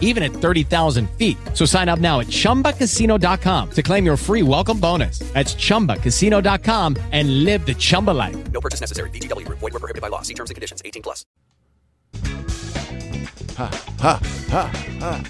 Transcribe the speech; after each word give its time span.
even 0.00 0.22
at 0.22 0.32
30,000 0.32 1.10
feet. 1.18 1.36
So 1.52 1.66
sign 1.66 1.90
up 1.90 1.98
now 1.98 2.20
at 2.20 2.28
chumbacasino.com 2.28 3.70
to 3.72 3.82
claim 3.82 4.06
your 4.06 4.16
free 4.16 4.42
welcome 4.42 4.80
bonus. 4.80 5.18
That's 5.34 5.54
chumbacasino.com 5.54 6.96
and 7.12 7.44
live 7.44 7.66
the 7.66 7.74
Chumba 7.74 8.12
life. 8.12 8.36
No 8.52 8.60
purchase 8.60 8.80
necessary. 8.80 9.10
VGW 9.10 9.44
Group. 9.44 9.58
Void 9.58 9.72
were 9.72 9.80
prohibited 9.80 10.02
by 10.02 10.08
law. 10.08 10.22
See 10.22 10.34
terms 10.34 10.50
and 10.50 10.54
conditions. 10.54 10.80
18 10.84 11.02
plus. 11.02 11.26
Ha, 13.56 13.70
ha, 14.00 14.20
ha, 14.50 14.70
ha. 14.98 15.22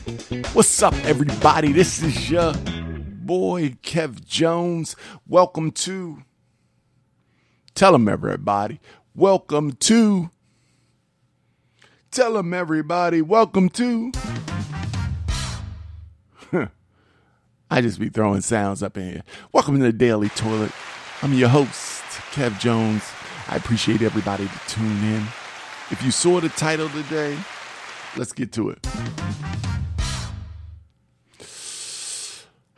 What's 0.54 0.82
up, 0.82 0.94
everybody? 1.04 1.72
This 1.72 2.02
is 2.02 2.30
your 2.30 2.54
boy, 2.54 3.76
Kev 3.82 4.24
Jones. 4.24 4.96
Welcome 5.28 5.72
to. 5.72 6.22
Tell 7.74 7.92
them, 7.92 8.08
everybody. 8.08 8.80
Welcome 9.14 9.72
to. 9.72 10.30
Tell 12.10 12.32
them, 12.32 12.54
everybody. 12.54 13.20
Welcome 13.20 13.68
to. 13.70 14.12
I 17.74 17.80
just 17.80 17.98
be 17.98 18.08
throwing 18.08 18.40
sounds 18.40 18.84
up 18.84 18.96
in 18.96 19.02
here. 19.02 19.22
Welcome 19.50 19.80
to 19.80 19.86
the 19.86 19.92
Daily 19.92 20.28
Toilet. 20.28 20.70
I'm 21.22 21.34
your 21.34 21.48
host, 21.48 22.04
Kev 22.30 22.60
Jones. 22.60 23.02
I 23.48 23.56
appreciate 23.56 24.00
everybody 24.00 24.46
to 24.46 24.60
tune 24.68 25.02
in. 25.02 25.26
If 25.90 26.00
you 26.04 26.12
saw 26.12 26.40
the 26.40 26.50
title 26.50 26.88
today, 26.90 27.36
let's 28.16 28.32
get 28.32 28.52
to 28.52 28.70
it. 28.70 28.86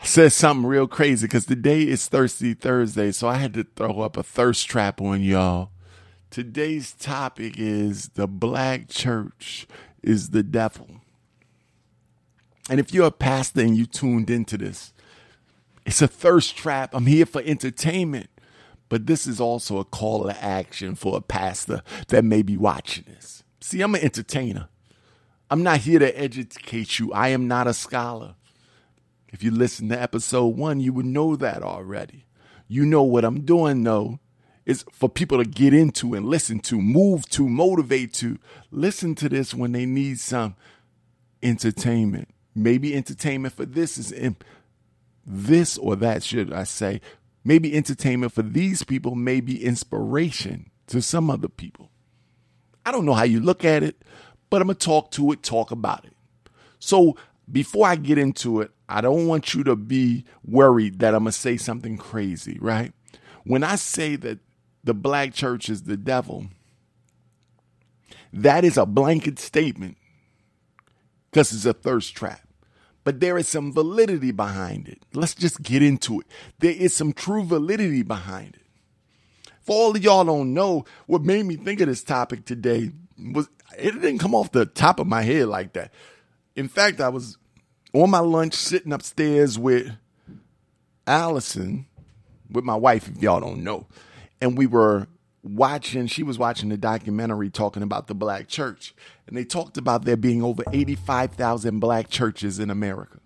I 0.01 0.07
said 0.07 0.33
something 0.33 0.65
real 0.67 0.89
crazy 0.89 1.27
because 1.27 1.45
today 1.45 1.83
is 1.83 2.09
Thirsty 2.09 2.55
Thursday, 2.55 3.13
so 3.13 3.29
I 3.29 3.35
had 3.35 3.53
to 3.53 3.65
throw 3.77 4.01
up 4.01 4.17
a 4.17 4.23
thirst 4.23 4.67
trap 4.67 5.03
on 5.03 5.21
y'all. 5.21 5.73
Today's 6.31 6.95
topic 6.95 7.59
is 7.59 8.09
the 8.15 8.27
black 8.27 8.89
church 8.89 9.67
is 10.03 10.31
the 10.31 10.43
devil. 10.43 10.89
And 12.69 12.81
if 12.81 12.93
you're 12.93 13.07
a 13.07 13.13
pastor 13.13 13.61
and 13.61 13.77
you 13.77 13.87
tuned 13.87 14.29
into 14.29 14.59
this, 14.59 14.93
it's 15.87 16.03
a 16.03 16.09
thirst 16.09 16.57
trap. 16.57 16.91
I'm 16.93 17.07
here 17.07 17.25
for 17.25 17.41
entertainment. 17.43 18.29
But 18.89 19.07
this 19.07 19.27
is 19.27 19.41
also 19.41 19.79
a 19.79 19.85
call 19.85 20.25
to 20.25 20.45
action 20.45 20.95
for 20.95 21.17
a 21.17 21.21
pastor 21.21 21.83
that 22.09 22.25
may 22.25 22.43
be 22.43 22.57
watching 22.57 23.05
this. 23.09 23.43
See, 23.61 23.81
I'm 23.81 23.95
an 23.95 24.03
entertainer. 24.03 24.69
I'm 25.51 25.63
not 25.63 25.79
here 25.79 25.99
to 25.99 26.19
educate 26.19 26.99
you. 26.99 27.13
I 27.13 27.29
am 27.29 27.49
not 27.49 27.67
a 27.67 27.75
scholar. 27.75 28.35
If 29.29 29.43
you 29.43 29.51
listen 29.51 29.89
to 29.89 30.01
episode 30.01 30.57
one, 30.57 30.81
you 30.81 30.93
would 30.93 31.07
know 31.07 31.37
that 31.37 31.63
already. 31.63 32.27
You 32.69 32.85
know 32.85 33.03
what 33.03 33.25
I'm 33.25 33.45
doing, 33.45 33.83
though, 33.83 34.21
is 34.65 34.85
for 34.93 35.09
people 35.09 35.39
to 35.39 35.49
get 35.49 35.75
into 35.75 36.15
and 36.15 36.27
listen 36.27 36.61
to, 36.61 36.81
move 36.81 37.29
to, 37.31 37.49
motivate 37.49 38.13
to. 38.15 38.39
Listen 38.71 39.15
to 39.17 39.29
this 39.29 39.53
when 39.55 39.73
they 39.73 39.87
need 39.87 40.19
some 40.19 40.57
entertainment. 41.43 42.29
Maybe 42.55 42.95
entertainment 42.95 43.55
for 43.55 43.67
this 43.67 43.99
is 43.99 44.13
this 45.27 45.77
or 45.77 45.97
that, 45.97 46.23
should 46.23 46.53
I 46.53 46.65
say. 46.65 47.01
Maybe 47.45 47.77
entertainment 47.77 48.33
for 48.33 48.43
these 48.43 48.83
people, 48.83 49.15
maybe 49.15 49.65
inspiration 49.65 50.71
to 50.89 51.03
some 51.03 51.31
other 51.31 51.49
people. 51.49 51.91
I 52.85 52.93
don't 52.93 53.05
know 53.05 53.15
how 53.15 53.25
you 53.25 53.41
look 53.41 53.65
at 53.65 53.83
it, 53.83 54.03
but 54.49 54.63
I'm 54.63 54.69
going 54.69 54.77
to 54.77 54.85
talk 54.85 55.11
to 55.13 55.33
it, 55.33 55.43
talk 55.43 55.71
about 55.71 56.05
it. 56.05 56.13
So 56.79 57.17
before 57.51 57.87
I 57.87 57.97
get 57.97 58.19
into 58.19 58.61
it, 58.61 58.71
I 58.89 59.01
don't 59.01 59.27
want 59.27 59.55
you 59.55 59.65
to 59.65 59.75
be 59.75 60.25
worried 60.45 61.01
that 61.01 61.15
I'm 61.15 61.25
going 61.25 61.33
to 61.33 61.39
say 61.39 61.57
something 61.57 61.97
crazy, 61.97 62.59
right? 62.61 62.93
When 63.45 63.65
I 63.65 63.77
say 63.77 64.17
that 64.17 64.39
the 64.85 64.95
black 64.95 65.35
church 65.35 65.69
is 65.69 65.83
the 65.83 65.97
devil, 65.97 66.47
that 68.33 68.65
is 68.65 68.77
a 68.77 68.87
blanket 68.87 69.39
statement 69.39 69.97
because 71.31 71.53
it's 71.53 71.65
a 71.65 71.73
thirst 71.73 72.15
trap. 72.15 72.46
But 73.07 73.21
there 73.21 73.39
is 73.39 73.47
some 73.47 73.73
validity 73.73 74.33
behind 74.33 74.89
it. 74.89 75.01
Let's 75.15 75.37
just 75.37 75.63
get 75.63 75.81
into 75.81 76.19
it. 76.19 76.27
There 76.59 76.73
is 76.73 76.93
some 76.93 77.13
true 77.13 77.45
validity 77.45 78.03
behind 78.03 78.57
it. 78.57 78.63
For 79.61 79.77
all 79.77 79.91
of 79.95 80.03
y'all 80.03 80.25
don't 80.25 80.53
know, 80.55 80.85
what 81.07 81.23
made 81.23 81.47
me 81.47 81.55
think 81.55 81.81
of 81.81 81.87
this 81.87 82.03
topic 82.03 82.45
today 82.45 82.91
was 83.17 83.49
it 83.79 83.93
didn't 83.93 84.19
come 84.19 84.35
off 84.35 84.51
the 84.51 84.67
top 84.67 84.99
of 84.99 85.07
my 85.07 85.23
head 85.23 85.47
like 85.47 85.75
that. 85.75 85.93
In 86.57 86.67
fact, 86.67 87.01
I 87.01 87.09
was 87.09 87.39
on 87.93 88.11
my 88.11 88.19
lunch 88.19 88.55
sitting 88.55 88.93
upstairs 88.93 89.57
with 89.57 89.89
Allison, 91.07 91.87
with 92.51 92.65
my 92.65 92.75
wife, 92.75 93.07
if 93.07 93.23
y'all 93.23 93.39
don't 93.39 93.63
know. 93.63 93.87
And 94.41 94.59
we 94.59 94.67
were 94.67 95.07
watching, 95.47 96.07
she 96.07 96.23
was 96.23 96.39
watching 96.39 96.73
a 96.73 96.77
documentary 96.77 97.51
talking 97.51 97.83
about 97.83 98.07
the 98.07 98.15
black 98.15 98.49
church. 98.49 98.95
And 99.27 99.37
they 99.37 99.45
talked 99.45 99.77
about 99.77 100.05
there 100.05 100.17
being 100.17 100.43
over 100.43 100.63
85,000 100.73 101.81
black 101.81 102.09
churches 102.11 102.59
in 102.59 102.71
America. 102.71 103.19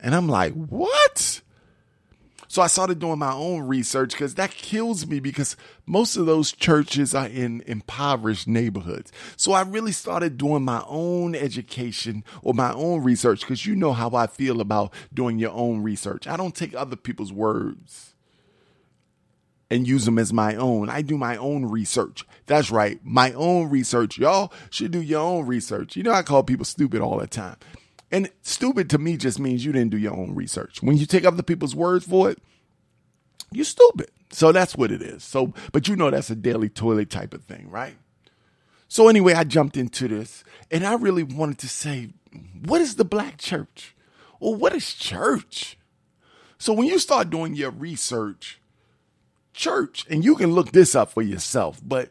And 0.00 0.14
I'm 0.14 0.28
like, 0.28 0.54
what? 0.54 1.40
So 2.50 2.62
I 2.62 2.66
started 2.66 2.98
doing 2.98 3.18
my 3.18 3.32
own 3.32 3.62
research 3.62 4.12
because 4.12 4.36
that 4.36 4.50
kills 4.50 5.06
me 5.06 5.20
because 5.20 5.54
most 5.84 6.16
of 6.16 6.24
those 6.24 6.50
churches 6.50 7.14
are 7.14 7.26
in 7.26 7.62
impoverished 7.66 8.48
neighborhoods. 8.48 9.12
So 9.36 9.52
I 9.52 9.62
really 9.62 9.92
started 9.92 10.38
doing 10.38 10.64
my 10.64 10.82
own 10.86 11.34
education 11.34 12.24
or 12.42 12.54
my 12.54 12.72
own 12.72 13.04
research 13.04 13.40
because 13.40 13.66
you 13.66 13.76
know 13.76 13.92
how 13.92 14.14
I 14.14 14.28
feel 14.28 14.62
about 14.62 14.94
doing 15.12 15.38
your 15.38 15.52
own 15.52 15.82
research. 15.82 16.26
I 16.26 16.38
don't 16.38 16.54
take 16.54 16.74
other 16.74 16.96
people's 16.96 17.32
words 17.32 18.14
and 19.70 19.86
use 19.86 20.04
them 20.04 20.18
as 20.18 20.32
my 20.32 20.54
own. 20.54 20.88
I 20.88 21.02
do 21.02 21.18
my 21.18 21.36
own 21.36 21.66
research. 21.66 22.24
That's 22.46 22.70
right, 22.70 23.00
my 23.04 23.32
own 23.32 23.68
research. 23.68 24.18
Y'all 24.18 24.52
should 24.70 24.90
do 24.90 25.02
your 25.02 25.20
own 25.20 25.46
research. 25.46 25.96
You 25.96 26.02
know, 26.02 26.12
I 26.12 26.22
call 26.22 26.42
people 26.42 26.64
stupid 26.64 27.00
all 27.00 27.18
the 27.18 27.26
time. 27.26 27.56
And 28.10 28.30
stupid 28.42 28.88
to 28.90 28.98
me 28.98 29.16
just 29.18 29.38
means 29.38 29.64
you 29.64 29.72
didn't 29.72 29.90
do 29.90 29.98
your 29.98 30.14
own 30.14 30.34
research. 30.34 30.82
When 30.82 30.96
you 30.96 31.04
take 31.04 31.26
other 31.26 31.42
people's 31.42 31.74
words 31.74 32.06
for 32.06 32.30
it, 32.30 32.38
you're 33.52 33.64
stupid. 33.64 34.10
So 34.30 34.52
that's 34.52 34.76
what 34.76 34.90
it 34.90 35.02
is. 35.02 35.22
So, 35.24 35.52
but 35.72 35.88
you 35.88 35.96
know, 35.96 36.10
that's 36.10 36.30
a 36.30 36.36
daily 36.36 36.68
toilet 36.68 37.10
type 37.10 37.34
of 37.34 37.44
thing, 37.44 37.68
right? 37.70 37.96
So 38.88 39.08
anyway, 39.08 39.34
I 39.34 39.44
jumped 39.44 39.76
into 39.76 40.08
this 40.08 40.42
and 40.70 40.86
I 40.86 40.94
really 40.94 41.22
wanted 41.22 41.58
to 41.58 41.68
say, 41.68 42.10
what 42.64 42.80
is 42.80 42.96
the 42.96 43.04
black 43.04 43.36
church? 43.36 43.94
Or 44.40 44.54
what 44.54 44.74
is 44.74 44.94
church? 44.94 45.78
So 46.58 46.72
when 46.72 46.86
you 46.86 46.98
start 46.98 47.30
doing 47.30 47.54
your 47.54 47.70
research, 47.70 48.60
church, 49.58 50.06
and 50.08 50.24
you 50.24 50.36
can 50.36 50.52
look 50.52 50.72
this 50.72 50.94
up 50.94 51.10
for 51.10 51.20
yourself, 51.20 51.80
but 51.84 52.10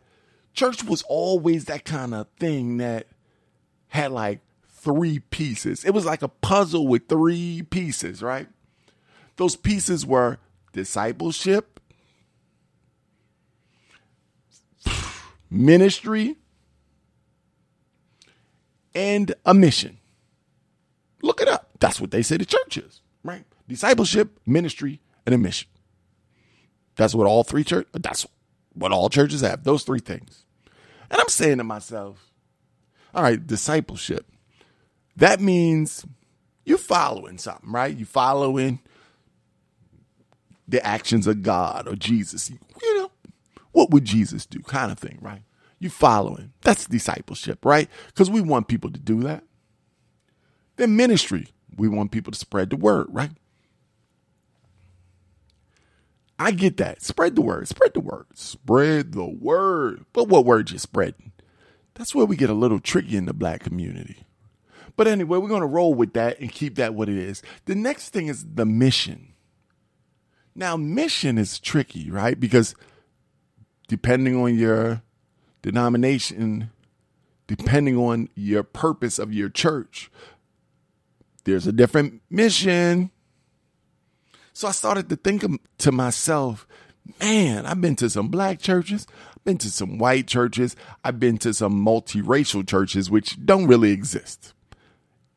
church 0.54 0.84
was 0.84 1.02
always 1.04 1.66
that 1.66 1.86
kind 1.86 2.14
of 2.14 2.28
thing 2.38 2.78
that 2.78 3.08
had 3.88 4.12
like 4.12 4.42
three 4.70 5.20
pieces. 5.20 5.86
It 5.86 5.92
was 5.92 6.06
like 6.06 6.22
a 6.22 6.28
puzzle 6.28 6.88
with 6.88 7.08
three 7.08 7.64
pieces, 7.64 8.22
right? 8.22 8.48
Those 9.38 9.56
pieces 9.56 10.06
were 10.06 10.40
discipleship, 10.74 11.80
ministry, 15.50 16.36
and 18.94 19.34
a 19.46 19.54
mission. 19.54 20.00
Look 21.22 21.42
it 21.42 21.48
up. 21.48 21.70
That's 21.80 22.02
what 22.02 22.12
they 22.12 22.24
say 22.24 22.36
the 22.38 22.46
church 22.46 22.78
is, 22.78 23.02
right? 23.24 23.46
Discipleship, 23.70 24.38
ministry, 24.46 25.00
and 25.26 25.34
a 25.34 25.38
mission. 25.38 25.70
That's 26.98 27.16
what 27.16 27.28
all 27.28 27.44
three 27.44 27.64
church. 27.64 27.88
That's 27.94 28.26
what 28.74 28.92
all 28.92 29.10
churches 29.10 29.42
have. 29.42 29.64
Those 29.64 29.84
three 29.84 30.00
things. 30.00 30.44
And 31.10 31.22
I'm 31.22 31.30
saying 31.30 31.60
to 31.60 31.64
myself, 31.64 32.32
all 33.14 33.24
right, 33.24 33.46
discipleship. 33.46 34.28
That 35.16 35.40
means 35.40 36.06
you're 36.66 36.78
following 36.78 37.38
something, 37.38 37.72
right? 37.72 37.96
You're 37.96 38.06
following 38.06 38.80
the 40.68 40.86
actions 40.86 41.26
of 41.28 41.42
God 41.42 41.88
or 41.88 41.96
Jesus. 41.96 42.50
You 42.50 42.98
know, 42.98 43.12
what 43.72 43.92
would 43.92 44.06
Jesus 44.06 44.46
do? 44.46 44.60
Kind 44.60 44.92
of 44.92 45.00
thing, 45.00 45.18
right? 45.22 45.44
You 45.80 45.90
following. 45.90 46.54
That's 46.62 46.86
discipleship, 46.86 47.64
right? 47.64 47.90
Because 48.08 48.30
we 48.30 48.42
want 48.42 48.68
people 48.68 48.92
to 48.92 49.00
do 49.00 49.22
that. 49.22 49.44
Then 50.76 50.96
ministry. 50.96 51.48
We 51.76 51.88
want 51.88 52.12
people 52.12 52.32
to 52.32 52.40
spread 52.40 52.70
the 52.70 52.76
word, 52.76 53.08
right? 53.10 53.32
I 56.40 56.52
get 56.52 56.78
that. 56.78 57.02
Spread 57.02 57.36
the 57.36 57.42
word. 57.42 57.68
Spread 57.68 57.94
the 57.94 58.00
word. 58.00 58.28
Spread 58.34 59.14
the 59.14 59.26
word. 59.26 60.06
But 60.14 60.28
what 60.28 60.46
word 60.46 60.72
you 60.72 60.78
spreading? 60.78 61.32
That's 61.96 62.14
where 62.14 62.26
we 62.26 62.36
get 62.36 62.50
a 62.50 62.54
little 62.54 62.80
tricky 62.80 63.18
in 63.18 63.26
the 63.26 63.34
black 63.34 63.62
community. 63.62 64.24
But 64.96 65.08
anyway, 65.08 65.38
we're 65.38 65.48
going 65.48 65.62
to 65.62 65.68
roll 65.68 65.94
with 65.94 66.14
that 66.14 66.40
and 66.40 66.52
keep 66.52 66.76
that 66.76 66.94
what 66.94 67.10
it 67.10 67.18
is. 67.18 67.42
The 67.66 67.76
next 67.76 68.10
thing 68.10 68.28
is 68.28 68.46
the 68.56 68.66
mission. 68.66 69.34
Now, 70.56 70.76
mission 70.76 71.38
is 71.38 71.60
tricky, 71.60 72.10
right? 72.10 72.40
Because 72.40 72.76
depending 73.88 74.36
on 74.36 74.58
your 74.58 75.04
denomination, 75.62 76.72
depending 77.46 77.96
on 77.96 78.30
your 78.36 78.64
purpose 78.64 79.20
of 79.20 79.34
your 79.34 79.50
church, 79.50 80.12
there's 81.46 81.68
a 81.68 81.72
different 81.72 82.22
mission. 82.30 83.12
So 84.58 84.68
I 84.68 84.72
started 84.72 85.08
to 85.10 85.16
think 85.16 85.46
to 85.78 85.92
myself, 85.92 86.66
man, 87.20 87.68
I've 87.68 87.80
been 87.80 87.96
to 87.98 88.10
some 88.10 88.30
black 88.30 88.60
churches, 88.60 89.06
I've 89.36 89.44
been 89.44 89.60
to 89.60 89.70
some 89.70 90.00
white 90.00 90.26
churches, 90.26 90.76
I've 91.04 91.20
been 91.20 91.38
to 91.38 91.54
some 91.54 91.86
multiracial 91.86 92.68
churches, 92.68 93.12
which 93.12 93.46
don't 93.46 93.68
really 93.68 93.92
exist. 93.92 94.56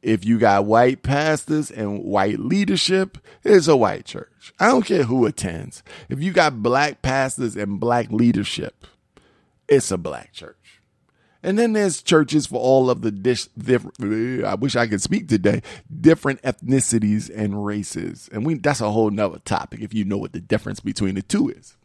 If 0.00 0.25
you 0.25 0.38
got 0.38 0.64
white 0.64 1.02
pastors 1.02 1.70
and 1.70 2.02
white 2.02 2.38
leadership, 2.38 3.19
it's 3.44 3.69
a 3.69 3.76
white 3.76 4.06
church. 4.06 4.55
I 4.58 4.69
don't 4.69 4.87
care 4.87 5.02
who 5.02 5.26
attends. 5.26 5.82
If 6.08 6.22
you 6.22 6.32
got 6.32 6.62
black 6.62 7.02
pastors 7.02 7.56
and 7.56 7.78
black 7.78 8.11
leadership, 8.11 8.87
it's 9.69 9.90
a 9.90 9.99
black 9.99 10.32
church. 10.32 10.59
And 11.42 11.58
then 11.58 11.72
there's 11.72 12.02
churches 12.02 12.46
for 12.46 12.60
all 12.60 12.90
of 12.90 13.00
the 13.00 13.10
dish, 13.10 13.46
different, 13.56 14.44
I 14.44 14.54
wish 14.54 14.76
I 14.76 14.87
could 14.87 15.00
speak 15.00 15.28
today, 15.28 15.62
different 16.00 16.42
ethnicities 16.42 17.31
and 17.34 17.64
races. 17.64 18.28
And 18.31 18.44
we, 18.44 18.54
that's 18.54 18.82
a 18.82 18.90
whole 18.90 19.10
nother 19.10 19.38
topic 19.38 19.81
if 19.81 19.94
you 19.94 20.04
know 20.04 20.19
what 20.19 20.32
the 20.32 20.40
difference 20.40 20.81
between 20.81 21.14
the 21.14 21.22
two 21.22 21.48
is. 21.48 21.76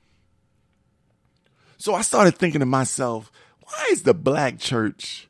So 1.77 1.95
I 1.95 2.01
started 2.01 2.35
thinking 2.35 2.59
to 2.59 2.65
myself, 2.65 3.31
why 3.61 3.87
is 3.91 4.03
the 4.03 4.13
black 4.13 4.59
church 4.59 5.29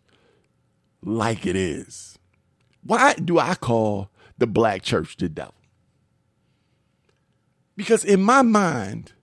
like 1.03 1.45
it 1.45 1.55
is? 1.55 2.17
Why 2.83 3.13
do 3.13 3.37
I 3.39 3.55
call 3.55 4.09
the 4.37 4.47
black 4.47 4.81
church 4.81 5.17
the 5.17 5.29
devil? 5.29 5.53
Because 7.75 8.03
in 8.03 8.21
my 8.21 8.41
mind, 8.41 9.13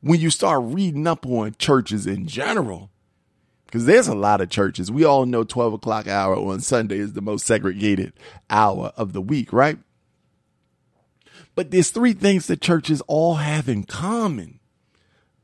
when 0.00 0.20
you 0.20 0.30
start 0.30 0.62
reading 0.64 1.06
up 1.06 1.26
on 1.26 1.54
churches 1.58 2.06
in 2.06 2.26
general, 2.26 2.90
because 3.68 3.84
there's 3.84 4.08
a 4.08 4.14
lot 4.14 4.40
of 4.40 4.48
churches. 4.48 4.90
We 4.90 5.04
all 5.04 5.26
know 5.26 5.44
12 5.44 5.74
o'clock 5.74 6.06
hour 6.06 6.34
on 6.34 6.60
Sunday 6.60 6.96
is 6.96 7.12
the 7.12 7.20
most 7.20 7.44
segregated 7.44 8.14
hour 8.48 8.92
of 8.96 9.12
the 9.12 9.20
week, 9.20 9.52
right? 9.52 9.76
But 11.54 11.70
there's 11.70 11.90
three 11.90 12.14
things 12.14 12.46
that 12.46 12.62
churches 12.62 13.02
all 13.02 13.34
have 13.34 13.68
in 13.68 13.84
common. 13.84 14.58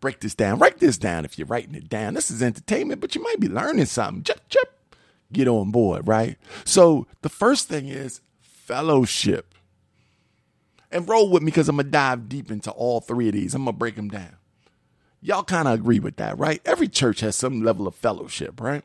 Break 0.00 0.20
this 0.20 0.34
down. 0.34 0.58
Write 0.58 0.78
this 0.78 0.96
down 0.96 1.26
if 1.26 1.38
you're 1.38 1.46
writing 1.46 1.74
it 1.74 1.90
down. 1.90 2.14
This 2.14 2.30
is 2.30 2.42
entertainment, 2.42 3.02
but 3.02 3.14
you 3.14 3.22
might 3.22 3.40
be 3.40 3.48
learning 3.48 3.84
something. 3.86 4.22
Chip, 4.22 4.40
chip. 4.48 4.72
Get 5.30 5.46
on 5.46 5.70
board, 5.70 6.08
right? 6.08 6.38
So 6.64 7.06
the 7.20 7.28
first 7.28 7.68
thing 7.68 7.88
is 7.88 8.22
fellowship. 8.40 9.54
And 10.90 11.06
roll 11.06 11.28
with 11.28 11.42
me 11.42 11.46
because 11.46 11.68
I'm 11.68 11.76
going 11.76 11.86
to 11.86 11.90
dive 11.90 12.28
deep 12.28 12.50
into 12.50 12.70
all 12.70 13.00
three 13.00 13.28
of 13.28 13.34
these. 13.34 13.54
I'm 13.54 13.64
going 13.64 13.74
to 13.74 13.78
break 13.78 13.96
them 13.96 14.08
down. 14.08 14.36
Y'all 15.24 15.42
kind 15.42 15.66
of 15.66 15.72
agree 15.72 16.00
with 16.00 16.16
that, 16.16 16.38
right? 16.38 16.60
Every 16.66 16.86
church 16.86 17.20
has 17.20 17.34
some 17.34 17.62
level 17.62 17.86
of 17.86 17.94
fellowship, 17.94 18.60
right? 18.60 18.84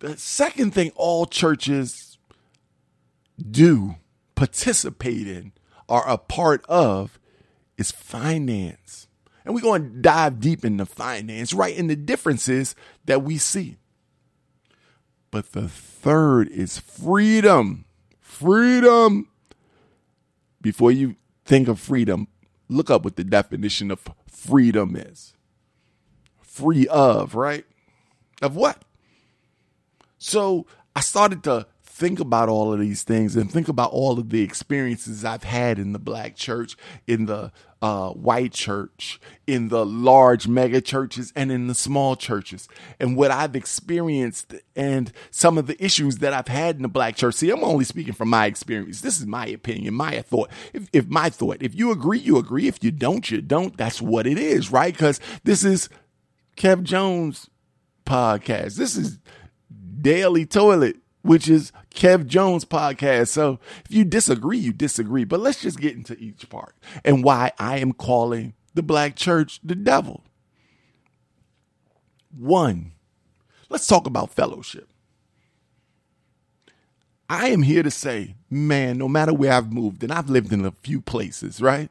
The 0.00 0.16
second 0.16 0.72
thing 0.72 0.90
all 0.96 1.26
churches 1.26 2.16
do, 3.38 3.96
participate 4.34 5.28
in, 5.28 5.52
are 5.86 6.08
a 6.08 6.16
part 6.16 6.64
of 6.66 7.18
is 7.76 7.90
finance. 7.90 9.06
And 9.44 9.54
we're 9.54 9.60
going 9.60 9.82
to 9.82 9.98
dive 10.00 10.40
deep 10.40 10.64
into 10.64 10.86
finance, 10.86 11.52
right? 11.52 11.76
In 11.76 11.88
the 11.88 11.94
differences 11.94 12.74
that 13.04 13.22
we 13.22 13.36
see. 13.36 13.76
But 15.30 15.52
the 15.52 15.68
third 15.68 16.48
is 16.48 16.78
freedom. 16.78 17.84
Freedom. 18.18 19.28
Before 20.62 20.90
you 20.90 21.16
think 21.44 21.68
of 21.68 21.78
freedom, 21.78 22.28
look 22.68 22.90
up 22.90 23.04
what 23.04 23.16
the 23.16 23.24
definition 23.24 23.90
of 23.90 24.08
freedom 24.26 24.96
is. 24.96 25.34
Free 26.40 26.86
of, 26.88 27.34
right? 27.34 27.64
Of 28.42 28.56
what? 28.56 28.82
So 30.18 30.66
I 30.94 31.00
started 31.00 31.42
to 31.44 31.66
think 31.82 32.20
about 32.20 32.48
all 32.48 32.72
of 32.72 32.80
these 32.80 33.02
things 33.02 33.36
and 33.36 33.50
think 33.50 33.68
about 33.68 33.90
all 33.90 34.18
of 34.18 34.30
the 34.30 34.42
experiences 34.42 35.24
I've 35.24 35.44
had 35.44 35.78
in 35.78 35.92
the 35.92 35.98
black 35.98 36.36
church, 36.36 36.76
in 37.06 37.26
the 37.26 37.52
uh, 37.86 38.10
white 38.10 38.52
church, 38.52 39.20
in 39.46 39.68
the 39.68 39.86
large 39.86 40.48
mega 40.48 40.80
churches, 40.80 41.32
and 41.36 41.52
in 41.52 41.68
the 41.68 41.74
small 41.74 42.16
churches, 42.16 42.68
and 42.98 43.16
what 43.16 43.30
I've 43.30 43.54
experienced 43.54 44.56
and 44.74 45.12
some 45.30 45.56
of 45.56 45.68
the 45.68 45.82
issues 45.82 46.18
that 46.18 46.32
I've 46.32 46.48
had 46.48 46.74
in 46.76 46.82
the 46.82 46.88
black 46.88 47.14
church. 47.14 47.36
See, 47.36 47.48
I'm 47.48 47.62
only 47.62 47.84
speaking 47.84 48.12
from 48.12 48.28
my 48.28 48.46
experience. 48.46 49.02
This 49.02 49.20
is 49.20 49.26
my 49.26 49.46
opinion, 49.46 49.94
my 49.94 50.20
thought. 50.22 50.50
If, 50.72 50.88
if 50.92 51.06
my 51.06 51.30
thought, 51.30 51.58
if 51.60 51.76
you 51.76 51.92
agree, 51.92 52.18
you 52.18 52.38
agree. 52.38 52.66
If 52.66 52.82
you 52.82 52.90
don't, 52.90 53.30
you 53.30 53.40
don't. 53.40 53.76
That's 53.76 54.02
what 54.02 54.26
it 54.26 54.36
is, 54.36 54.72
right? 54.72 54.92
Because 54.92 55.20
this 55.44 55.62
is 55.62 55.88
Kev 56.56 56.82
Jones 56.82 57.48
podcast. 58.04 58.74
This 58.74 58.96
is 58.96 59.20
Daily 60.02 60.44
Toilet 60.44 60.96
which 61.26 61.48
is 61.48 61.72
Kev 61.96 62.26
Jones 62.26 62.64
podcast. 62.64 63.28
So 63.28 63.58
if 63.84 63.90
you 63.90 64.04
disagree, 64.04 64.58
you 64.58 64.72
disagree. 64.72 65.24
But 65.24 65.40
let's 65.40 65.60
just 65.60 65.80
get 65.80 65.96
into 65.96 66.16
each 66.18 66.48
part 66.48 66.76
and 67.04 67.24
why 67.24 67.52
I 67.58 67.78
am 67.78 67.92
calling 67.92 68.54
the 68.74 68.82
black 68.82 69.16
church 69.16 69.58
the 69.64 69.74
devil. 69.74 70.22
One, 72.36 72.92
let's 73.70 73.86
talk 73.86 74.06
about 74.06 74.30
fellowship. 74.30 74.88
I 77.28 77.48
am 77.48 77.62
here 77.62 77.82
to 77.82 77.90
say, 77.90 78.36
man, 78.50 78.98
no 78.98 79.08
matter 79.08 79.34
where 79.34 79.52
I've 79.52 79.72
moved, 79.72 80.04
and 80.04 80.12
I've 80.12 80.30
lived 80.30 80.52
in 80.52 80.64
a 80.64 80.70
few 80.70 81.00
places, 81.00 81.60
right? 81.60 81.90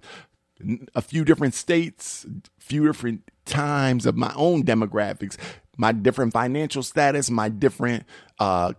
A 0.93 1.01
few 1.01 1.25
different 1.25 1.55
states, 1.55 2.25
a 2.25 2.61
few 2.61 2.85
different 2.85 3.29
times 3.43 4.05
of 4.05 4.15
my 4.15 4.31
own 4.35 4.63
demographics, 4.63 5.35
my 5.77 5.91
different 5.91 6.31
financial 6.31 6.83
status, 6.83 7.29
my 7.29 7.49
different 7.49 8.05
uh, 8.39 8.73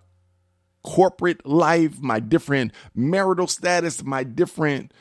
corporate 0.86 1.44
life, 1.44 2.00
my 2.00 2.20
different 2.20 2.72
marital 2.94 3.48
status, 3.48 4.04
my 4.04 4.22
different 4.22 4.94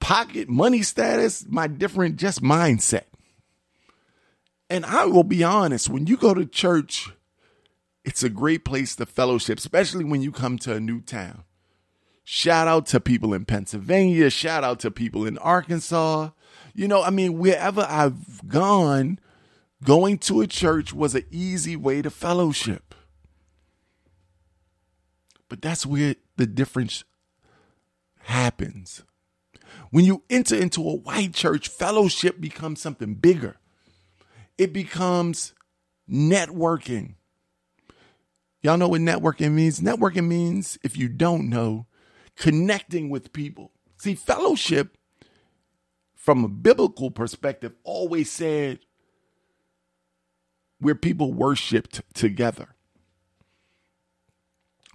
pocket 0.00 0.48
money 0.48 0.82
status, 0.82 1.44
my 1.46 1.66
different 1.66 2.16
just 2.16 2.42
mindset. 2.42 3.04
And 4.70 4.86
I 4.86 5.04
will 5.04 5.24
be 5.24 5.44
honest, 5.44 5.90
when 5.90 6.06
you 6.06 6.16
go 6.16 6.32
to 6.32 6.46
church, 6.46 7.10
it's 8.04 8.22
a 8.22 8.30
great 8.30 8.64
place 8.64 8.96
to 8.96 9.04
fellowship, 9.06 9.58
especially 9.58 10.04
when 10.04 10.22
you 10.22 10.32
come 10.32 10.58
to 10.60 10.74
a 10.74 10.80
new 10.80 11.02
town. 11.02 11.44
Shout 12.24 12.66
out 12.66 12.86
to 12.86 12.98
people 12.98 13.34
in 13.34 13.44
Pennsylvania, 13.44 14.30
shout 14.30 14.64
out 14.64 14.80
to 14.80 14.90
people 14.90 15.26
in 15.26 15.36
Arkansas. 15.38 16.30
You 16.74 16.88
know, 16.88 17.02
I 17.02 17.10
mean, 17.10 17.38
wherever 17.38 17.86
I've 17.88 18.48
gone, 18.48 19.18
going 19.84 20.18
to 20.18 20.40
a 20.40 20.46
church 20.46 20.94
was 20.94 21.14
an 21.14 21.24
easy 21.30 21.76
way 21.76 22.00
to 22.00 22.10
fellowship. 22.10 22.94
But 25.48 25.62
that's 25.62 25.86
where 25.86 26.14
the 26.36 26.46
difference 26.46 27.04
happens. 28.20 29.02
When 29.90 30.04
you 30.04 30.22
enter 30.28 30.56
into 30.56 30.80
a 30.88 30.96
white 30.96 31.34
church, 31.34 31.68
fellowship 31.68 32.40
becomes 32.40 32.80
something 32.80 33.14
bigger. 33.14 33.56
It 34.56 34.72
becomes 34.72 35.54
networking. 36.10 37.14
Y'all 38.62 38.76
know 38.76 38.88
what 38.88 39.00
networking 39.00 39.52
means? 39.52 39.80
Networking 39.80 40.26
means, 40.26 40.78
if 40.82 40.96
you 40.96 41.08
don't 41.08 41.48
know, 41.48 41.86
connecting 42.36 43.08
with 43.08 43.32
people. 43.32 43.72
See, 43.98 44.14
fellowship, 44.14 44.96
from 46.14 46.44
a 46.44 46.48
biblical 46.48 47.10
perspective, 47.10 47.74
always 47.84 48.30
said 48.30 48.80
where 50.80 50.94
people 50.94 51.32
worshiped 51.32 52.02
together. 52.14 52.74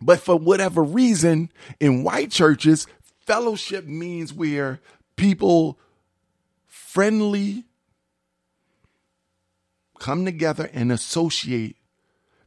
But 0.06 0.20
for 0.20 0.36
whatever 0.36 0.84
reason, 0.84 1.50
in 1.80 2.04
white 2.04 2.30
churches, 2.30 2.88
fellowship 3.26 3.86
means 3.86 4.34
where 4.34 4.82
people 5.16 5.80
friendly 6.68 7.64
come 10.00 10.26
together 10.26 10.70
and 10.74 10.92
associate 10.92 11.78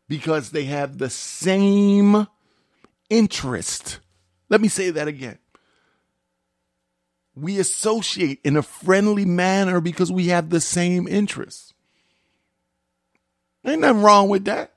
because 0.09 0.51
they 0.51 0.65
have 0.65 0.99
the 0.99 1.09
same 1.09 2.27
interest. 3.09 4.01
Let 4.51 4.61
me 4.61 4.69
say 4.69 4.91
that 4.91 5.09
again. 5.09 5.39
We 7.35 7.59
associate 7.59 8.41
in 8.45 8.57
a 8.57 8.63
friendly 8.63 9.25
manner 9.25 9.81
because 9.81 10.13
we 10.13 10.27
have 10.29 10.51
the 10.51 10.61
same 10.61 11.09
interests. 11.09 11.75
Ain't 13.65 13.81
nothing 13.81 14.03
wrong 14.03 14.29
with 14.29 14.45
that. 14.45 14.76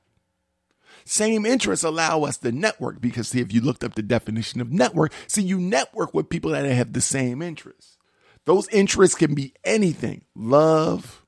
Same 1.09 1.43
interests 1.43 1.83
allow 1.83 2.21
us 2.21 2.37
to 2.37 2.51
network 2.51 3.01
because 3.01 3.29
see, 3.29 3.41
if 3.41 3.51
you 3.51 3.61
looked 3.61 3.83
up 3.83 3.95
the 3.95 4.03
definition 4.03 4.61
of 4.61 4.71
network, 4.71 5.11
see, 5.25 5.41
you 5.41 5.59
network 5.59 6.13
with 6.13 6.29
people 6.29 6.51
that 6.51 6.65
have 6.65 6.93
the 6.93 7.01
same 7.01 7.41
interests. 7.41 7.97
Those 8.45 8.69
interests 8.69 9.15
can 9.15 9.33
be 9.33 9.55
anything 9.63 10.25
love, 10.35 11.25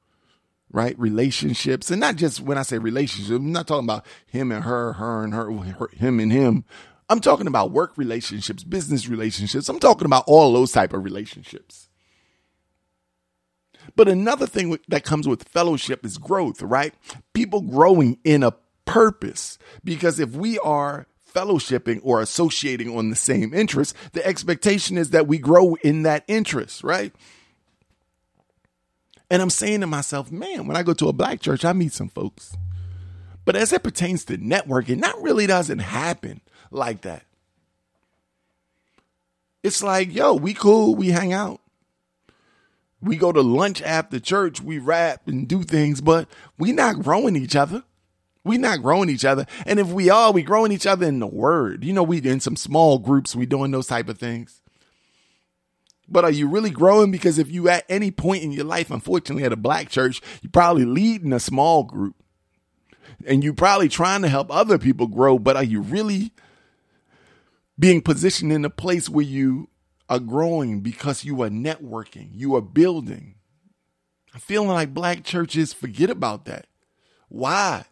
right? 0.71 0.97
Relationships. 0.99 1.89
And 1.89 1.99
not 1.99 2.15
just 2.15 2.41
when 2.41 2.59
I 2.59 2.61
say 2.61 2.77
relationships, 2.77 3.31
I'm 3.31 3.51
not 3.51 3.65
talking 3.65 3.85
about 3.85 4.05
him 4.27 4.51
and 4.51 4.65
her, 4.65 4.93
her 4.93 5.23
and 5.23 5.33
her, 5.33 5.51
her 5.51 5.89
him 5.95 6.19
and 6.19 6.31
him. 6.31 6.63
I'm 7.09 7.19
talking 7.19 7.47
about 7.47 7.71
work 7.71 7.97
relationships, 7.97 8.63
business 8.63 9.07
relationships. 9.09 9.67
I'm 9.67 9.79
talking 9.79 10.05
about 10.05 10.25
all 10.27 10.53
those 10.53 10.71
type 10.71 10.93
of 10.93 11.03
relationships. 11.03 11.89
But 13.95 14.07
another 14.07 14.45
thing 14.45 14.77
that 14.89 15.03
comes 15.03 15.27
with 15.27 15.49
fellowship 15.49 16.05
is 16.05 16.19
growth, 16.19 16.61
right? 16.61 16.93
People 17.33 17.61
growing 17.61 18.19
in 18.23 18.43
a 18.43 18.53
purpose. 18.85 19.57
Because 19.83 20.19
if 20.19 20.31
we 20.31 20.59
are 20.59 21.07
fellowshipping 21.33 22.01
or 22.03 22.21
associating 22.21 22.95
on 22.95 23.09
the 23.09 23.15
same 23.15 23.53
interest, 23.53 23.95
the 24.13 24.25
expectation 24.25 24.97
is 24.97 25.11
that 25.11 25.27
we 25.27 25.37
grow 25.37 25.75
in 25.75 26.03
that 26.03 26.23
interest, 26.27 26.83
right? 26.83 27.13
And 29.29 29.41
I'm 29.41 29.49
saying 29.49 29.79
to 29.79 29.87
myself, 29.87 30.29
man, 30.31 30.67
when 30.67 30.75
I 30.75 30.83
go 30.83 30.93
to 30.93 31.07
a 31.07 31.13
black 31.13 31.39
church, 31.39 31.63
I 31.63 31.71
meet 31.71 31.93
some 31.93 32.09
folks. 32.09 32.55
But 33.45 33.55
as 33.55 33.71
it 33.71 33.83
pertains 33.83 34.25
to 34.25 34.37
networking, 34.37 35.01
that 35.01 35.15
really 35.19 35.47
doesn't 35.47 35.79
happen 35.79 36.41
like 36.69 37.01
that. 37.01 37.23
It's 39.63 39.81
like, 39.81 40.13
yo, 40.13 40.33
we 40.33 40.53
cool, 40.53 40.95
we 40.95 41.09
hang 41.09 41.33
out. 41.33 41.61
We 42.99 43.15
go 43.15 43.31
to 43.31 43.41
lunch 43.41 43.81
after 43.81 44.19
church, 44.19 44.61
we 44.61 44.77
rap 44.79 45.27
and 45.27 45.47
do 45.47 45.63
things, 45.63 46.01
but 46.01 46.27
we 46.57 46.71
not 46.71 47.01
growing 47.01 47.35
each 47.35 47.55
other. 47.55 47.83
We 48.43 48.57
not 48.57 48.81
growing 48.81 49.09
each 49.09 49.25
other. 49.25 49.45
And 49.65 49.79
if 49.79 49.87
we 49.87 50.09
are, 50.09 50.31
we 50.31 50.41
growing 50.41 50.71
each 50.71 50.87
other 50.87 51.05
in 51.05 51.19
the 51.19 51.27
word. 51.27 51.83
You 51.83 51.93
know, 51.93 52.03
we 52.03 52.19
in 52.21 52.39
some 52.39 52.55
small 52.55 52.97
groups, 52.97 53.35
we 53.35 53.45
doing 53.45 53.71
those 53.71 53.87
type 53.87 54.09
of 54.09 54.17
things. 54.17 54.61
But 56.07 56.25
are 56.25 56.31
you 56.31 56.47
really 56.47 56.71
growing? 56.71 57.11
Because 57.11 57.37
if 57.37 57.49
you 57.49 57.69
at 57.69 57.85
any 57.87 58.11
point 58.11 58.43
in 58.43 58.51
your 58.51 58.65
life, 58.65 58.91
unfortunately, 58.91 59.45
at 59.45 59.53
a 59.53 59.57
black 59.57 59.89
church, 59.89 60.21
you 60.41 60.49
probably 60.49 60.85
lead 60.85 61.23
in 61.23 61.31
a 61.31 61.39
small 61.39 61.83
group. 61.83 62.15
And 63.25 63.43
you 63.43 63.53
probably 63.53 63.87
trying 63.87 64.23
to 64.23 64.27
help 64.27 64.51
other 64.51 64.77
people 64.77 65.07
grow, 65.07 65.37
but 65.37 65.55
are 65.55 65.63
you 65.63 65.81
really 65.81 66.33
being 67.77 68.01
positioned 68.01 68.51
in 68.51 68.65
a 68.65 68.69
place 68.69 69.07
where 69.07 69.25
you 69.25 69.69
are 70.09 70.19
growing 70.19 70.81
because 70.81 71.23
you 71.23 71.41
are 71.43 71.49
networking, 71.49 72.29
you 72.33 72.55
are 72.55 72.61
building? 72.61 73.35
I'm 74.33 74.39
feeling 74.39 74.69
like 74.69 74.93
black 74.93 75.23
churches 75.23 75.71
forget 75.71 76.09
about 76.09 76.45
that. 76.45 76.65
Why? 77.29 77.85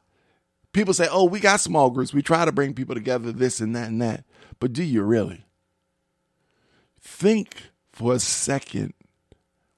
People 0.74 0.94
say, 0.94 1.08
oh, 1.12 1.26
we 1.26 1.40
got 1.40 1.60
small 1.60 1.90
groups. 1.90 2.14
We 2.14 2.22
try 2.22 2.46
to 2.46 2.52
bring 2.52 2.74
people 2.74 2.96
together, 2.96 3.32
this 3.32 3.60
and 3.60 3.76
that 3.76 3.88
and 3.88 4.02
that. 4.02 4.24
But 4.60 4.74
do 4.74 4.84
you 4.84 5.02
really? 5.04 5.46
Think 7.00 7.56
for 7.92 8.14
a 8.14 8.20
second 8.20 8.94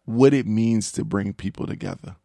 what 0.05 0.33
it 0.33 0.47
means 0.47 0.91
to 0.93 1.05
bring 1.05 1.33
people 1.33 1.65
together. 1.65 2.15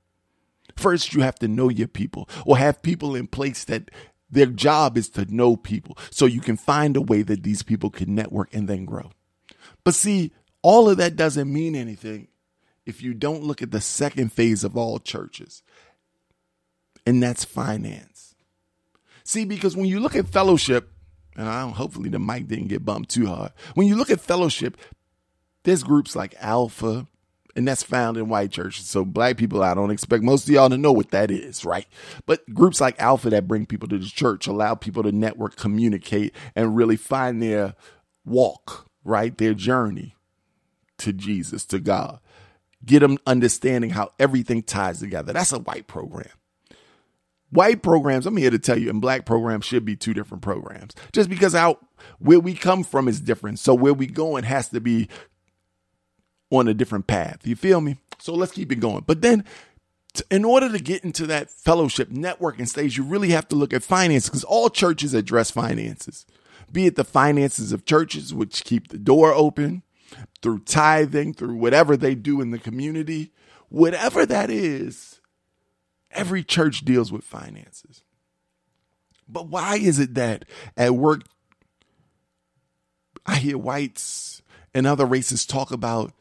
First, 0.77 1.15
you 1.15 1.23
have 1.23 1.37
to 1.37 1.49
know 1.49 1.69
your 1.69 1.89
people 1.89 2.29
or 2.45 2.59
have 2.59 2.83
people 2.83 3.15
in 3.15 3.27
place 3.27 3.65
that 3.65 3.91
their 4.31 4.47
job 4.47 4.99
is 4.99 5.09
to 5.11 5.33
know 5.33 5.57
people 5.57 5.97
so 6.11 6.27
you 6.27 6.41
can 6.41 6.57
find 6.57 6.97
a 6.97 7.01
way 7.01 7.23
that 7.23 7.43
these 7.43 7.63
people 7.63 7.91
can 7.91 8.15
network 8.15 8.53
and 8.53 8.69
then 8.69 8.85
grow. 8.85 9.11
But 9.85 9.95
see, 9.95 10.33
all 10.63 10.91
of 10.91 10.97
that 10.97 11.17
doesn't 11.17 11.53
mean 11.53 11.77
anything 11.77 12.29
if 12.85 13.03
you 13.03 13.15
don't 13.15 13.43
look 13.43 13.63
at 13.63 13.71
the 13.71 13.81
second 13.81 14.33
phase 14.33 14.65
of 14.65 14.77
all 14.77 14.99
churches, 14.99 15.63
and 17.07 17.23
that's 17.23 17.45
finance. 17.45 18.36
See, 19.27 19.45
because 19.45 19.77
when 19.77 19.87
you 19.87 19.99
look 19.99 20.15
at 20.15 20.29
fellowship, 20.29 20.89
and 21.37 21.49
I 21.49 21.69
hopefully 21.69 22.09
the 22.09 22.21
mic 22.21 22.47
didn't 22.47 22.69
get 22.69 22.85
bumped 22.85 23.11
too 23.11 23.27
hard. 23.27 23.51
When 23.75 23.89
you 23.89 23.97
look 23.97 24.09
at 24.09 24.21
fellowship, 24.21 24.77
there's 25.65 25.83
groups 25.83 26.15
like 26.15 26.37
Alpha, 26.39 27.09
and 27.57 27.67
that's 27.67 27.83
found 27.83 28.17
in 28.17 28.29
white 28.29 28.53
churches. 28.53 28.87
So 28.87 29.05
black 29.05 29.37
people, 29.37 29.65
I 29.65 29.75
don't 29.75 29.91
expect 29.91 30.23
most 30.23 30.45
of 30.45 30.55
y'all 30.55 30.71
to 30.71 30.79
know 30.79 30.93
what 30.93 31.11
that 31.11 31.33
is, 31.33 31.65
right? 31.65 31.89
But 32.25 32.49
groups 32.55 32.81
like 32.81 33.01
Alpha 33.01 33.29
that 33.31 33.49
bring 33.49 33.67
people 33.67 33.89
to 33.89 33.99
the 33.99 34.07
church 34.07 34.47
allow 34.47 34.77
people 34.77 35.03
to 35.03 35.11
network, 35.11 35.57
communicate, 35.57 36.33
and 36.55 36.77
really 36.77 36.97
find 36.97 37.43
their 37.43 37.75
walk, 38.25 38.89
right? 39.03 39.37
Their 39.37 39.55
journey 39.55 40.15
to 40.99 41.13
Jesus, 41.13 41.65
to 41.67 41.81
God. 41.81 42.21
Get 42.85 43.01
them 43.01 43.19
understanding 43.27 43.91
how 43.91 44.13
everything 44.21 44.63
ties 44.63 45.01
together. 45.01 45.33
That's 45.33 45.53
a 45.53 45.59
white 45.59 45.89
program. 45.89 46.29
White 47.57 47.83
programs, 47.83 48.27
I'm 48.27 48.37
here 48.37 48.51
to 48.51 48.59
tell 48.59 48.79
you, 48.79 48.91
and 48.91 49.01
black 49.01 49.25
programs 49.25 49.65
should 49.65 49.87
be 49.87 49.97
two 49.97 50.13
different 50.13 50.43
programs. 50.43 50.95
Just 51.13 51.31
because 51.31 51.55
out 51.55 51.83
where 52.19 52.39
we 52.39 52.53
come 52.53 52.85
from 52.85 53.09
is 53.09 53.19
different. 53.19 53.59
So 53.59 53.73
where 53.73 53.95
we 53.95 54.07
going 54.07 54.45
has 54.45 54.69
to 54.69 54.81
be 54.81 55.09
on 56.51 56.69
a 56.69 56.75
different 56.75 57.07
path. 57.07 57.47
You 57.47 57.57
feel 57.57 57.81
me? 57.81 57.97
So 58.19 58.35
let's 58.35 58.53
keep 58.53 58.71
it 58.73 58.77
going. 58.77 59.05
But 59.07 59.23
then 59.23 59.43
in 60.31 60.45
order 60.45 60.71
to 60.71 60.79
get 60.79 61.03
into 61.03 61.27
that 61.29 61.51
fellowship 61.51 62.11
networking 62.11 62.69
stage, 62.69 62.99
you 62.99 63.05
really 63.05 63.31
have 63.31 63.49
to 63.49 63.57
look 63.57 63.73
at 63.73 63.83
finances 63.83 64.29
because 64.29 64.45
all 64.45 64.69
churches 64.69 65.15
address 65.15 65.51
finances, 65.51 66.27
be 66.71 66.85
it 66.85 66.97
the 66.97 67.05
finances 67.05 67.73
of 67.73 67.87
churches, 67.87 68.35
which 68.35 68.65
keep 68.65 68.89
the 68.89 68.99
door 68.99 69.33
open 69.33 69.83
through 70.43 70.59
tithing, 70.59 71.33
through 71.33 71.57
whatever 71.57 71.97
they 71.97 72.15
do 72.15 72.43
in 72.43 72.51
the 72.51 72.59
community, 72.59 73.33
whatever 73.71 74.27
that 74.27 74.51
is 74.51 75.21
Every 76.17 76.43
church 76.43 76.85
deals 76.85 77.13
with 77.13 77.23
finances. 77.23 78.03
But 79.29 79.49
why 79.49 79.77
is 79.77 79.99
it 79.99 80.15
that 80.15 80.45
at 80.77 80.95
work, 80.95 81.23
I 83.25 83.37
hear 83.37 83.59
whites 83.59 84.43
and 84.73 84.87
other 84.87 85.05
races 85.05 85.47
talk 85.47 85.71
about 85.71 86.13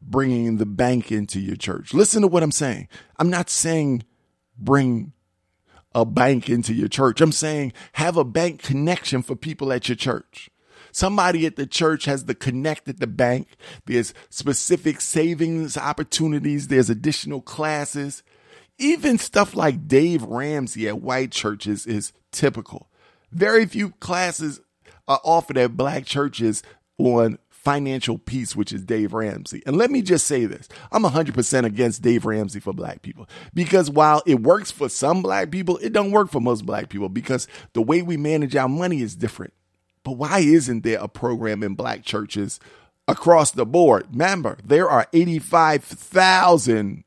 bringing 0.00 0.58
the 0.58 0.66
bank 0.66 1.10
into 1.10 1.40
your 1.40 1.56
church? 1.56 1.92
Listen 1.92 2.22
to 2.22 2.28
what 2.28 2.42
I'm 2.42 2.52
saying. 2.52 2.88
I'm 3.18 3.30
not 3.30 3.50
saying 3.50 4.04
bring 4.58 5.12
a 5.94 6.04
bank 6.04 6.48
into 6.48 6.72
your 6.72 6.88
church. 6.88 7.20
I'm 7.20 7.32
saying 7.32 7.72
have 7.94 8.16
a 8.16 8.24
bank 8.24 8.62
connection 8.62 9.22
for 9.22 9.36
people 9.36 9.72
at 9.72 9.88
your 9.88 9.96
church. 9.96 10.50
Somebody 10.92 11.46
at 11.46 11.56
the 11.56 11.66
church 11.66 12.04
has 12.04 12.26
the 12.26 12.34
connect 12.34 12.88
at 12.88 13.00
the 13.00 13.06
bank. 13.06 13.48
There's 13.86 14.12
specific 14.28 15.00
savings 15.00 15.76
opportunities. 15.76 16.68
There's 16.68 16.90
additional 16.90 17.40
classes. 17.40 18.22
Even 18.78 19.18
stuff 19.18 19.54
like 19.54 19.86
Dave 19.86 20.22
Ramsey 20.22 20.88
at 20.88 21.00
white 21.00 21.30
churches 21.30 21.86
is 21.86 22.12
typical. 22.30 22.88
Very 23.30 23.66
few 23.66 23.90
classes 24.00 24.60
are 25.08 25.20
offered 25.24 25.58
at 25.58 25.76
black 25.76 26.04
churches 26.04 26.62
on 26.98 27.38
financial 27.62 28.18
peace, 28.18 28.56
which 28.56 28.72
is 28.72 28.82
Dave 28.84 29.12
Ramsey. 29.12 29.62
And 29.66 29.76
let 29.76 29.90
me 29.90 30.02
just 30.02 30.26
say 30.26 30.46
this 30.46 30.68
I'm 30.90 31.04
100% 31.04 31.64
against 31.64 32.02
Dave 32.02 32.24
Ramsey 32.24 32.60
for 32.60 32.72
black 32.72 33.02
people 33.02 33.28
because 33.54 33.88
while 33.88 34.22
it 34.26 34.42
works 34.42 34.70
for 34.70 34.88
some 34.88 35.22
black 35.22 35.50
people, 35.50 35.78
it 35.78 35.92
don't 35.92 36.10
work 36.10 36.30
for 36.30 36.40
most 36.40 36.66
black 36.66 36.88
people 36.88 37.08
because 37.08 37.46
the 37.72 37.82
way 37.82 38.02
we 38.02 38.16
manage 38.16 38.56
our 38.56 38.68
money 38.68 39.00
is 39.00 39.14
different. 39.14 39.52
But 40.04 40.12
why 40.12 40.40
isn't 40.40 40.82
there 40.82 40.98
a 40.98 41.08
program 41.08 41.62
in 41.62 41.74
black 41.74 42.02
churches 42.04 42.58
across 43.06 43.52
the 43.52 43.64
board? 43.64 44.08
Remember, 44.10 44.58
there 44.64 44.90
are 44.90 45.06
85,000 45.12 47.04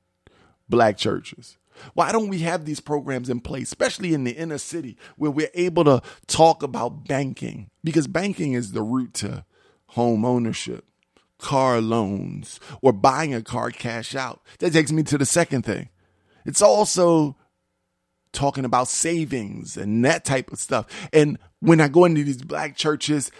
black 0.70 0.98
churches. 0.98 1.58
Why 1.94 2.12
don't 2.12 2.30
we 2.30 2.40
have 2.40 2.66
these 2.66 2.80
programs 2.80 3.30
in 3.30 3.42
place, 3.42 3.68
especially 3.68 4.14
in 4.14 4.24
the 4.24 4.32
inner 4.32 4.58
city, 4.58 4.98
where 5.18 5.32
we're 5.32 5.50
able 5.54 5.84
to 5.86 6.02
talk 6.28 6.64
about 6.64 7.06
banking? 7.06 7.70
Because 7.84 8.08
banking 8.08 8.54
is 8.54 8.72
the 8.72 8.82
route 8.82 9.14
to 9.16 9.46
home 9.88 10.24
ownership, 10.26 10.86
car 11.38 11.82
loans, 11.82 12.60
or 12.82 12.94
buying 12.94 13.34
a 13.34 13.42
car 13.42 13.72
cash 13.72 14.16
out. 14.16 14.42
That 14.60 14.74
takes 14.74 14.92
me 14.92 15.04
to 15.04 15.18
the 15.18 15.26
second 15.26 15.64
thing. 15.64 15.90
It's 16.46 16.62
also 16.62 17.36
talking 18.32 18.66
about 18.66 18.88
savings 18.88 19.78
and 19.78 20.04
that 20.06 20.26
type 20.26 20.52
of 20.52 20.60
stuff. 20.60 20.86
And 21.12 21.38
when 21.60 21.82
I 21.82 21.88
go 21.88 22.06
into 22.06 22.24
these 22.24 22.42
black 22.42 22.76
churches, 22.76 23.32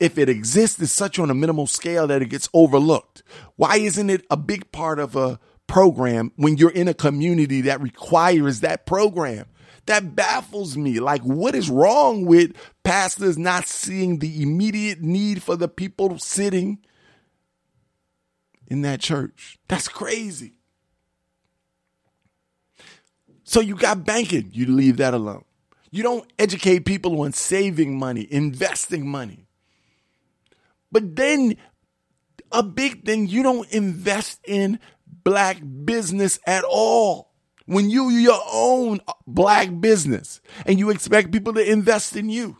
if 0.00 0.18
it 0.18 0.28
exists, 0.28 0.80
it's 0.80 0.92
such 0.92 1.18
on 1.18 1.30
a 1.30 1.34
minimal 1.34 1.66
scale 1.66 2.06
that 2.06 2.22
it 2.22 2.30
gets 2.30 2.48
overlooked. 2.54 3.22
Why 3.56 3.76
isn't 3.76 4.10
it 4.10 4.24
a 4.30 4.36
big 4.36 4.70
part 4.72 4.98
of 4.98 5.16
a 5.16 5.38
program 5.66 6.32
when 6.36 6.56
you're 6.56 6.70
in 6.70 6.88
a 6.88 6.94
community 6.94 7.62
that 7.62 7.80
requires 7.80 8.60
that 8.60 8.86
program. 8.86 9.46
That 9.86 10.16
baffles 10.16 10.76
me. 10.76 10.98
Like, 10.98 11.22
what 11.22 11.54
is 11.54 11.68
wrong 11.68 12.24
with 12.24 12.56
pastors 12.84 13.36
not 13.36 13.66
seeing 13.66 14.18
the 14.18 14.42
immediate 14.42 15.02
need 15.02 15.42
for 15.42 15.56
the 15.56 15.68
people 15.68 16.18
sitting 16.18 16.78
in 18.66 18.82
that 18.82 19.00
church? 19.00 19.58
That's 19.68 19.88
crazy. 19.88 20.54
So 23.44 23.60
you 23.60 23.76
got 23.76 24.06
banking, 24.06 24.50
you 24.52 24.66
leave 24.66 24.96
that 24.96 25.12
alone. 25.12 25.44
You 25.90 26.02
don't 26.02 26.28
educate 26.38 26.86
people 26.86 27.20
on 27.20 27.32
saving 27.32 27.98
money, 27.98 28.26
investing 28.30 29.06
money. 29.06 29.46
But 30.90 31.14
then 31.14 31.56
a 32.50 32.62
big 32.62 33.04
thing, 33.04 33.28
you 33.28 33.42
don't 33.42 33.70
invest 33.70 34.40
in 34.46 34.80
black 35.24 35.58
business 35.84 36.38
at 36.46 36.64
all. 36.64 37.32
When 37.66 37.88
you 37.88 38.10
your 38.10 38.40
own 38.52 39.00
black 39.26 39.80
business 39.80 40.42
and 40.66 40.78
you 40.78 40.90
expect 40.90 41.32
people 41.32 41.54
to 41.54 41.70
invest 41.70 42.14
in 42.14 42.28
you, 42.28 42.58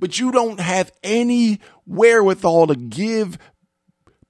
but 0.00 0.18
you 0.18 0.32
don't 0.32 0.60
have 0.60 0.92
any 1.02 1.60
wherewithal 1.86 2.68
to 2.68 2.74
give 2.74 3.38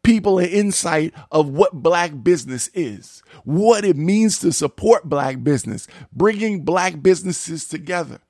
people 0.03 0.39
an 0.39 0.49
insight 0.49 1.13
of 1.33 1.49
what 1.49 1.73
black 1.73 2.13
business 2.23 2.69
is, 2.75 3.23
what 3.45 3.85
it 3.85 3.97
means 3.97 4.39
to 4.39 4.53
support 4.53 5.09
black 5.09 5.43
business, 5.43 5.89
bringing 6.13 6.65
black 6.65 7.03
businesses 7.03 7.67
together. 7.67 8.21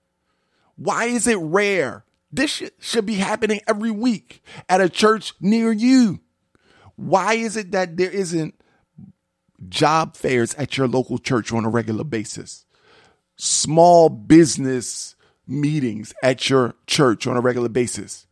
Why 0.76 1.06
is 1.06 1.26
it 1.26 1.38
rare? 1.38 2.04
This 2.32 2.62
should 2.78 3.06
be 3.06 3.14
happening 3.14 3.60
every 3.66 3.90
week 3.90 4.42
at 4.68 4.80
a 4.80 4.88
church 4.88 5.32
near 5.40 5.72
you. 5.72 6.20
Why 6.96 7.34
is 7.34 7.56
it 7.56 7.72
that 7.72 7.96
there 7.96 8.10
isn't 8.10 8.54
job 9.68 10.16
fairs 10.16 10.54
at 10.54 10.76
your 10.76 10.88
local 10.88 11.18
church 11.18 11.52
on 11.52 11.64
a 11.64 11.68
regular 11.68 12.04
basis, 12.04 12.64
small 13.36 14.08
business 14.08 15.14
meetings 15.46 16.14
at 16.22 16.50
your 16.50 16.74
church 16.86 17.26
on 17.26 17.36
a 17.36 17.40
regular 17.40 17.68
basis. 17.68 18.26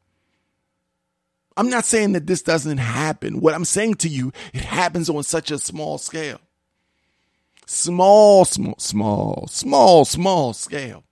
I'm 1.56 1.70
not 1.70 1.84
saying 1.84 2.12
that 2.12 2.26
this 2.26 2.42
doesn't 2.42 2.78
happen. 2.78 3.40
What 3.40 3.54
I'm 3.54 3.64
saying 3.64 3.94
to 3.96 4.08
you, 4.08 4.32
it 4.52 4.62
happens 4.62 5.08
on 5.08 5.22
such 5.22 5.50
a 5.50 5.58
small 5.58 5.98
scale. 5.98 6.40
Small, 7.66 8.44
small, 8.44 8.74
small, 8.78 9.46
small, 9.46 10.04
small 10.04 10.52
scale 10.52 11.04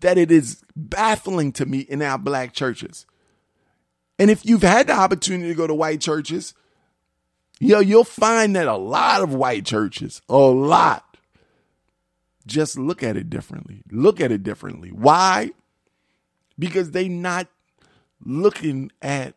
that 0.00 0.18
it 0.18 0.30
is 0.30 0.62
baffling 0.76 1.52
to 1.52 1.66
me 1.66 1.80
in 1.80 2.02
our 2.02 2.18
black 2.18 2.52
churches. 2.52 3.06
And 4.18 4.30
if 4.30 4.44
you've 4.44 4.62
had 4.62 4.88
the 4.88 4.92
opportunity 4.92 5.48
to 5.48 5.54
go 5.54 5.66
to 5.66 5.74
white 5.74 6.00
churches, 6.00 6.54
yo, 7.60 7.80
you'll 7.80 8.04
find 8.04 8.56
that 8.56 8.68
a 8.68 8.76
lot 8.76 9.22
of 9.22 9.34
white 9.34 9.64
churches, 9.64 10.22
a 10.28 10.36
lot, 10.36 11.16
just 12.46 12.78
look 12.78 13.02
at 13.02 13.16
it 13.16 13.28
differently. 13.28 13.82
Look 13.90 14.20
at 14.20 14.32
it 14.32 14.42
differently. 14.42 14.90
Why? 14.90 15.50
Because 16.58 16.92
they 16.92 17.08
not 17.08 17.48
looking 18.24 18.90
at 19.02 19.34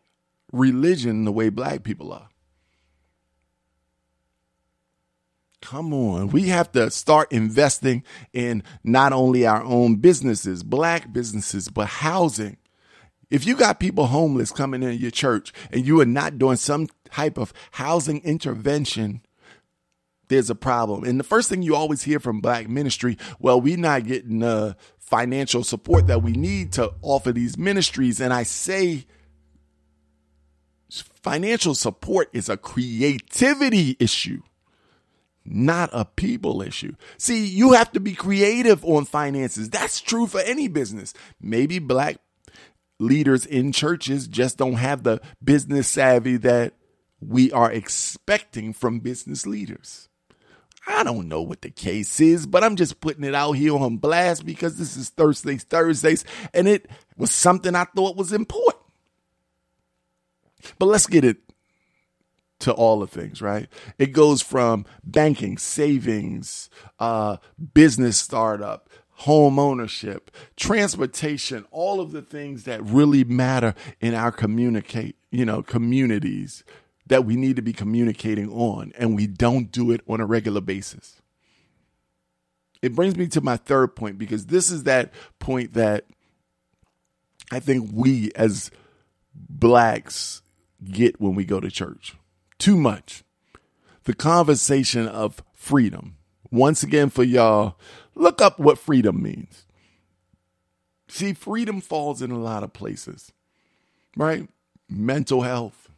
religion 0.52 1.24
the 1.24 1.32
way 1.32 1.48
black 1.48 1.82
people 1.82 2.12
are. 2.12 2.28
Come 5.60 5.94
on. 5.94 6.28
We 6.28 6.48
have 6.48 6.72
to 6.72 6.90
start 6.90 7.30
investing 7.30 8.02
in 8.32 8.64
not 8.82 9.12
only 9.12 9.46
our 9.46 9.62
own 9.62 9.96
businesses, 9.96 10.64
black 10.64 11.12
businesses, 11.12 11.68
but 11.68 11.86
housing. 11.86 12.56
If 13.32 13.46
you 13.46 13.56
got 13.56 13.80
people 13.80 14.08
homeless 14.08 14.52
coming 14.52 14.82
in 14.82 14.98
your 14.98 15.10
church 15.10 15.54
and 15.70 15.86
you 15.86 15.98
are 16.02 16.06
not 16.06 16.36
doing 16.36 16.56
some 16.56 16.88
type 17.10 17.38
of 17.38 17.54
housing 17.70 18.22
intervention, 18.24 19.22
there's 20.28 20.50
a 20.50 20.54
problem. 20.54 21.04
And 21.04 21.18
the 21.18 21.24
first 21.24 21.48
thing 21.48 21.62
you 21.62 21.74
always 21.74 22.02
hear 22.02 22.20
from 22.20 22.42
black 22.42 22.68
ministry, 22.68 23.16
well, 23.38 23.58
we're 23.58 23.78
not 23.78 24.04
getting 24.04 24.40
the 24.40 24.76
financial 24.98 25.64
support 25.64 26.08
that 26.08 26.22
we 26.22 26.32
need 26.32 26.72
to 26.72 26.92
offer 27.00 27.32
these 27.32 27.56
ministries. 27.56 28.20
And 28.20 28.34
I 28.34 28.42
say 28.42 29.06
financial 30.90 31.74
support 31.74 32.28
is 32.34 32.50
a 32.50 32.58
creativity 32.58 33.96
issue 33.98 34.42
not 35.44 35.90
a 35.92 36.04
people 36.04 36.62
issue. 36.62 36.94
See, 37.18 37.46
you 37.46 37.72
have 37.72 37.90
to 37.92 38.00
be 38.00 38.14
creative 38.14 38.84
on 38.84 39.06
finances. 39.06 39.70
That's 39.70 40.00
true 40.00 40.28
for 40.28 40.38
any 40.38 40.68
business. 40.68 41.14
Maybe 41.40 41.80
black 41.80 42.18
leaders 43.02 43.44
in 43.44 43.72
churches 43.72 44.28
just 44.28 44.56
don't 44.56 44.74
have 44.74 45.02
the 45.02 45.20
business 45.42 45.88
savvy 45.88 46.36
that 46.38 46.74
we 47.20 47.52
are 47.52 47.70
expecting 47.70 48.72
from 48.72 49.00
business 49.00 49.46
leaders. 49.46 50.08
I 50.86 51.04
don't 51.04 51.28
know 51.28 51.42
what 51.42 51.62
the 51.62 51.70
case 51.70 52.20
is, 52.20 52.46
but 52.46 52.64
I'm 52.64 52.74
just 52.74 53.00
putting 53.00 53.24
it 53.24 53.34
out 53.34 53.52
here 53.52 53.76
on 53.76 53.98
blast 53.98 54.44
because 54.44 54.78
this 54.78 54.96
is 54.96 55.10
Thursdays, 55.10 55.62
Thursdays, 55.62 56.24
and 56.52 56.66
it 56.66 56.88
was 57.16 57.30
something 57.30 57.76
I 57.76 57.84
thought 57.84 58.16
was 58.16 58.32
important. 58.32 58.82
But 60.78 60.86
let's 60.86 61.06
get 61.06 61.24
it 61.24 61.38
to 62.60 62.72
all 62.72 63.00
the 63.00 63.06
things, 63.06 63.42
right? 63.42 63.68
It 63.98 64.12
goes 64.12 64.40
from 64.40 64.86
banking, 65.04 65.58
savings, 65.58 66.70
uh, 66.98 67.36
business 67.74 68.18
startup, 68.18 68.88
home 69.14 69.58
ownership, 69.58 70.30
transportation, 70.56 71.64
all 71.70 72.00
of 72.00 72.12
the 72.12 72.22
things 72.22 72.64
that 72.64 72.82
really 72.82 73.24
matter 73.24 73.74
in 74.00 74.14
our 74.14 74.32
communicate, 74.32 75.16
you 75.30 75.44
know, 75.44 75.62
communities 75.62 76.64
that 77.06 77.24
we 77.24 77.36
need 77.36 77.56
to 77.56 77.62
be 77.62 77.72
communicating 77.72 78.50
on, 78.50 78.92
and 78.96 79.14
we 79.14 79.26
don't 79.26 79.70
do 79.70 79.90
it 79.90 80.00
on 80.08 80.20
a 80.20 80.26
regular 80.26 80.60
basis. 80.60 81.20
It 82.80 82.94
brings 82.94 83.16
me 83.16 83.28
to 83.28 83.40
my 83.40 83.56
third 83.56 83.94
point 83.94 84.18
because 84.18 84.46
this 84.46 84.70
is 84.70 84.84
that 84.84 85.12
point 85.38 85.74
that 85.74 86.06
I 87.52 87.60
think 87.60 87.90
we 87.92 88.32
as 88.34 88.70
blacks 89.34 90.42
get 90.82 91.20
when 91.20 91.34
we 91.34 91.44
go 91.44 91.60
to 91.60 91.70
church 91.70 92.16
too 92.58 92.76
much. 92.76 93.24
The 94.04 94.14
conversation 94.14 95.06
of 95.06 95.42
freedom. 95.54 96.16
Once 96.50 96.82
again, 96.82 97.08
for 97.08 97.22
y'all, 97.22 97.78
look 98.14 98.40
up 98.40 98.58
what 98.58 98.78
freedom 98.78 99.22
means. 99.22 99.64
See, 101.08 101.34
freedom 101.34 101.80
falls 101.80 102.22
in 102.22 102.30
a 102.30 102.38
lot 102.38 102.62
of 102.62 102.72
places, 102.72 103.32
right? 104.16 104.48
Mental 104.88 105.42
health, 105.42 105.90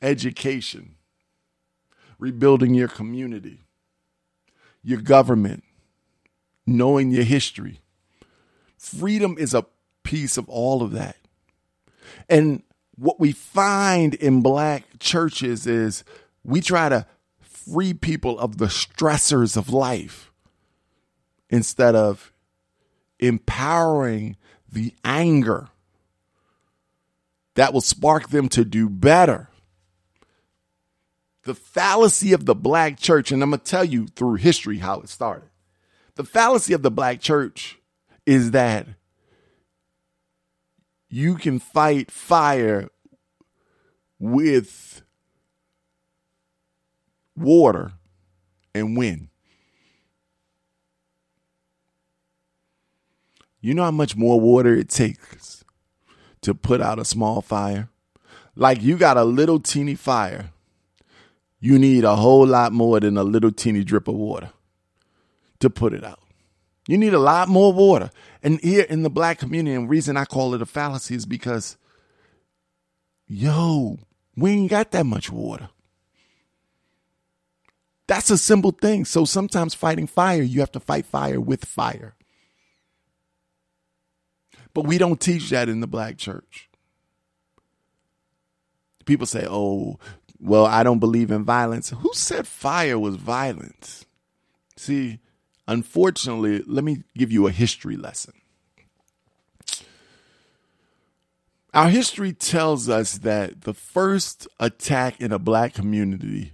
education, 0.00 0.94
rebuilding 2.18 2.74
your 2.74 2.88
community, 2.88 3.60
your 4.82 5.00
government, 5.00 5.62
knowing 6.66 7.10
your 7.10 7.24
history. 7.24 7.80
Freedom 8.78 9.36
is 9.38 9.52
a 9.52 9.66
piece 10.02 10.38
of 10.38 10.48
all 10.48 10.82
of 10.82 10.92
that. 10.92 11.16
And 12.28 12.62
what 12.96 13.20
we 13.20 13.32
find 13.32 14.14
in 14.14 14.40
black 14.40 14.84
churches 14.98 15.66
is 15.66 16.04
we 16.44 16.60
try 16.60 16.88
to 16.88 17.06
free 17.40 17.92
people 17.92 18.38
of 18.38 18.58
the 18.58 18.66
stressors 18.66 19.56
of 19.56 19.70
life 19.70 20.32
instead 21.50 21.94
of 21.94 22.32
empowering 23.18 24.36
the 24.70 24.94
anger 25.04 25.68
that 27.54 27.72
will 27.72 27.80
spark 27.80 28.28
them 28.28 28.48
to 28.50 28.64
do 28.64 28.88
better. 28.88 29.48
The 31.44 31.54
fallacy 31.54 32.32
of 32.32 32.44
the 32.44 32.54
black 32.54 32.98
church, 32.98 33.30
and 33.30 33.42
I'm 33.42 33.50
going 33.50 33.60
to 33.60 33.64
tell 33.64 33.84
you 33.84 34.08
through 34.08 34.34
history 34.34 34.78
how 34.78 35.00
it 35.00 35.08
started. 35.08 35.48
The 36.16 36.24
fallacy 36.24 36.72
of 36.72 36.82
the 36.82 36.90
black 36.90 37.20
church 37.20 37.78
is 38.26 38.50
that 38.50 38.86
you 41.08 41.36
can 41.36 41.58
fight 41.58 42.10
fire 42.10 42.88
with 44.18 45.02
water 47.36 47.92
and 48.74 48.96
wind. 48.96 49.28
You 53.66 53.74
know 53.74 53.82
how 53.82 53.90
much 53.90 54.14
more 54.14 54.38
water 54.38 54.76
it 54.76 54.88
takes 54.88 55.64
to 56.42 56.54
put 56.54 56.80
out 56.80 57.00
a 57.00 57.04
small 57.04 57.42
fire? 57.42 57.88
Like 58.54 58.80
you 58.80 58.96
got 58.96 59.16
a 59.16 59.24
little 59.24 59.58
teeny 59.58 59.96
fire. 59.96 60.50
You 61.58 61.76
need 61.76 62.04
a 62.04 62.14
whole 62.14 62.46
lot 62.46 62.72
more 62.72 63.00
than 63.00 63.16
a 63.16 63.24
little 63.24 63.50
teeny 63.50 63.82
drip 63.82 64.06
of 64.06 64.14
water 64.14 64.52
to 65.58 65.68
put 65.68 65.92
it 65.94 66.04
out. 66.04 66.20
You 66.86 66.96
need 66.96 67.12
a 67.12 67.18
lot 67.18 67.48
more 67.48 67.72
water. 67.72 68.12
And 68.40 68.60
here 68.60 68.86
in 68.88 69.02
the 69.02 69.10
black 69.10 69.40
community, 69.40 69.74
and 69.74 69.86
the 69.86 69.90
reason 69.90 70.16
I 70.16 70.26
call 70.26 70.54
it 70.54 70.62
a 70.62 70.66
fallacy 70.66 71.16
is 71.16 71.26
because, 71.26 71.76
yo, 73.26 73.98
we 74.36 74.52
ain't 74.52 74.70
got 74.70 74.92
that 74.92 75.06
much 75.06 75.28
water. 75.28 75.70
That's 78.06 78.30
a 78.30 78.38
simple 78.38 78.70
thing. 78.70 79.04
So 79.04 79.24
sometimes 79.24 79.74
fighting 79.74 80.06
fire, 80.06 80.42
you 80.42 80.60
have 80.60 80.70
to 80.70 80.78
fight 80.78 81.04
fire 81.04 81.40
with 81.40 81.64
fire. 81.64 82.14
But 84.76 84.86
we 84.86 84.98
don't 84.98 85.20
teach 85.20 85.50
that 85.50 85.68
in 85.68 85.80
the 85.80 85.88
black 85.88 86.18
church. 86.18 86.68
People 89.06 89.26
say, 89.26 89.44
oh, 89.48 89.98
well, 90.38 90.66
I 90.66 90.84
don't 90.84 91.00
believe 91.00 91.32
in 91.32 91.44
violence. 91.44 91.90
Who 91.90 92.10
said 92.12 92.46
fire 92.46 92.98
was 92.98 93.16
violence? 93.16 94.04
See, 94.76 95.18
Unfortunately, 95.68 96.62
let 96.66 96.84
me 96.84 97.02
give 97.16 97.32
you 97.32 97.46
a 97.46 97.52
history 97.52 97.96
lesson. 97.96 98.34
Our 101.74 101.88
history 101.88 102.32
tells 102.32 102.88
us 102.88 103.18
that 103.18 103.62
the 103.62 103.74
first 103.74 104.46
attack 104.60 105.20
in 105.20 105.32
a 105.32 105.38
black 105.38 105.74
community 105.74 106.52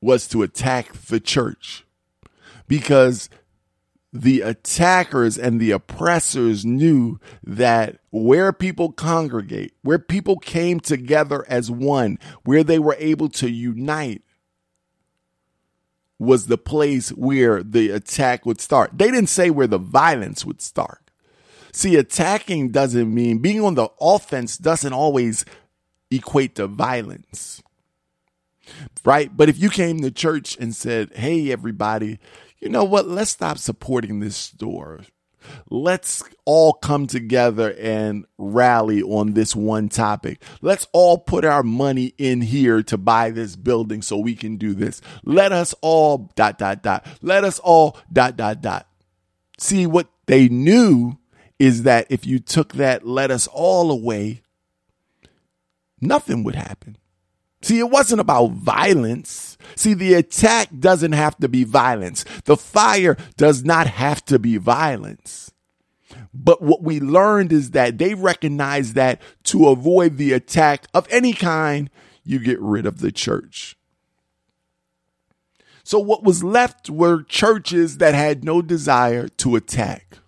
was 0.00 0.28
to 0.28 0.42
attack 0.42 0.92
the 0.92 1.18
church 1.18 1.84
because 2.68 3.30
the 4.12 4.42
attackers 4.42 5.38
and 5.38 5.58
the 5.58 5.70
oppressors 5.70 6.64
knew 6.64 7.18
that 7.42 7.98
where 8.10 8.52
people 8.52 8.92
congregate, 8.92 9.72
where 9.82 9.98
people 9.98 10.38
came 10.38 10.80
together 10.80 11.44
as 11.48 11.70
one, 11.70 12.18
where 12.44 12.62
they 12.62 12.78
were 12.78 12.96
able 12.98 13.30
to 13.30 13.50
unite, 13.50 14.22
was 16.18 16.46
the 16.46 16.58
place 16.58 17.08
where 17.10 17.62
the 17.62 17.90
attack 17.90 18.46
would 18.46 18.60
start. 18.60 18.90
They 18.96 19.10
didn't 19.10 19.28
say 19.28 19.50
where 19.50 19.66
the 19.66 19.78
violence 19.78 20.44
would 20.44 20.60
start. 20.60 21.10
See, 21.72 21.96
attacking 21.96 22.70
doesn't 22.70 23.12
mean 23.12 23.38
being 23.38 23.64
on 23.64 23.74
the 23.74 23.88
offense 24.00 24.58
doesn't 24.58 24.92
always 24.92 25.44
equate 26.10 26.54
to 26.56 26.66
violence. 26.66 27.62
Right? 29.04 29.34
But 29.34 29.48
if 29.48 29.58
you 29.58 29.70
came 29.70 30.02
to 30.02 30.10
church 30.10 30.56
and 30.60 30.76
said, 30.76 31.12
hey, 31.14 31.50
everybody, 31.50 32.20
you 32.62 32.68
know 32.68 32.84
what? 32.84 33.08
Let's 33.08 33.32
stop 33.32 33.58
supporting 33.58 34.20
this 34.20 34.36
store. 34.36 35.00
Let's 35.68 36.22
all 36.44 36.74
come 36.74 37.08
together 37.08 37.74
and 37.74 38.24
rally 38.38 39.02
on 39.02 39.32
this 39.32 39.56
one 39.56 39.88
topic. 39.88 40.40
Let's 40.60 40.86
all 40.92 41.18
put 41.18 41.44
our 41.44 41.64
money 41.64 42.14
in 42.18 42.40
here 42.40 42.80
to 42.84 42.96
buy 42.96 43.30
this 43.30 43.56
building 43.56 44.02
so 44.02 44.18
we 44.18 44.36
can 44.36 44.56
do 44.56 44.74
this. 44.74 45.00
Let 45.24 45.50
us 45.50 45.74
all 45.80 46.30
dot, 46.36 46.58
dot, 46.58 46.84
dot. 46.84 47.04
Let 47.20 47.42
us 47.42 47.58
all 47.58 47.98
dot, 48.12 48.36
dot, 48.36 48.62
dot. 48.62 48.86
See, 49.58 49.84
what 49.84 50.08
they 50.26 50.48
knew 50.48 51.18
is 51.58 51.82
that 51.82 52.06
if 52.10 52.24
you 52.24 52.38
took 52.38 52.74
that 52.74 53.04
let 53.04 53.32
us 53.32 53.48
all 53.48 53.90
away, 53.90 54.42
nothing 56.00 56.44
would 56.44 56.54
happen. 56.54 56.96
See, 57.62 57.78
it 57.78 57.90
wasn't 57.90 58.20
about 58.20 58.50
violence. 58.50 59.56
See, 59.76 59.94
the 59.94 60.14
attack 60.14 60.68
doesn't 60.76 61.12
have 61.12 61.36
to 61.38 61.48
be 61.48 61.62
violence. 61.62 62.24
The 62.44 62.56
fire 62.56 63.16
does 63.36 63.64
not 63.64 63.86
have 63.86 64.24
to 64.26 64.38
be 64.38 64.56
violence. 64.56 65.52
But 66.34 66.62
what 66.62 66.82
we 66.82 67.00
learned 67.00 67.52
is 67.52 67.70
that 67.70 67.98
they 67.98 68.14
recognized 68.14 68.94
that 68.94 69.20
to 69.44 69.68
avoid 69.68 70.16
the 70.16 70.32
attack 70.32 70.86
of 70.92 71.06
any 71.10 71.32
kind, 71.32 71.90
you 72.24 72.38
get 72.38 72.60
rid 72.60 72.86
of 72.86 73.00
the 73.00 73.12
church. 73.12 73.76
So 75.84 75.98
what 75.98 76.22
was 76.22 76.44
left 76.44 76.88
were 76.88 77.22
churches 77.22 77.98
that 77.98 78.14
had 78.14 78.44
no 78.44 78.62
desire 78.62 79.28
to 79.28 79.56
attack. 79.56 80.18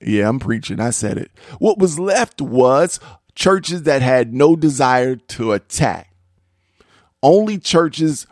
Yeah, 0.00 0.28
I'm 0.28 0.38
preaching. 0.38 0.78
I 0.78 0.90
said 0.90 1.18
it. 1.18 1.30
What 1.58 1.78
was 1.78 1.98
left 1.98 2.40
was 2.40 3.00
churches 3.34 3.84
that 3.84 4.02
had 4.02 4.34
no 4.34 4.56
desire 4.56 5.16
to 5.16 5.52
attack. 5.52 6.14
Only 7.22 7.58
churches 7.58 8.26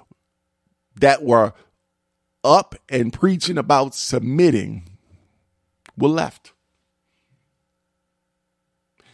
that 0.95 1.25
were 1.25 1.55
up 2.47 2.75
and 2.89 3.13
preaching 3.13 3.59
about 3.59 3.95
submitting 3.95 4.89
were 5.97 6.09
left. 6.09 6.53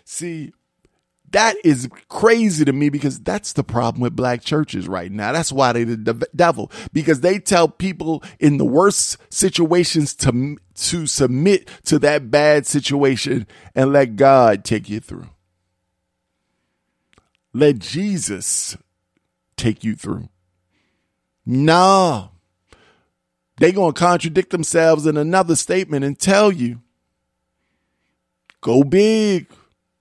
See, 0.05 0.53
that 1.31 1.57
is 1.65 1.89
crazy 2.09 2.65
to 2.65 2.73
me 2.73 2.91
because 2.91 3.19
that's 3.21 3.55
the 3.55 3.65
problem 3.65 4.03
with 4.03 4.15
black 4.15 4.43
churches 4.43 4.87
right 4.87 5.11
now. 5.11 5.33
That's 5.33 5.51
why 5.51 5.73
they 5.73 5.85
the 5.85 6.29
devil 6.37 6.71
because 6.93 7.21
they 7.21 7.39
tell 7.39 7.69
people 7.69 8.23
in 8.39 8.59
the 8.59 8.67
worst 8.67 9.17
situations 9.31 10.15
to 10.17 10.59
to 10.75 11.07
submit 11.07 11.71
to 11.85 11.99
that 12.01 12.31
bad 12.31 12.67
situation 12.67 13.47
and 13.75 13.93
let 13.93 14.17
God 14.17 14.65
take 14.65 14.91
you 14.91 15.01
through. 15.01 15.31
Let 17.55 17.79
Jesus 17.79 18.77
take 19.57 19.85
you 19.85 19.97
through. 19.97 20.29
No. 21.47 22.32
They're 23.63 23.71
going 23.71 23.93
to 23.93 24.01
contradict 24.01 24.51
themselves 24.51 25.07
in 25.07 25.17
another 25.17 25.55
statement 25.55 26.05
and 26.05 26.19
tell 26.19 26.51
you, 26.51 26.81
go 28.61 28.83
big. 28.83 29.47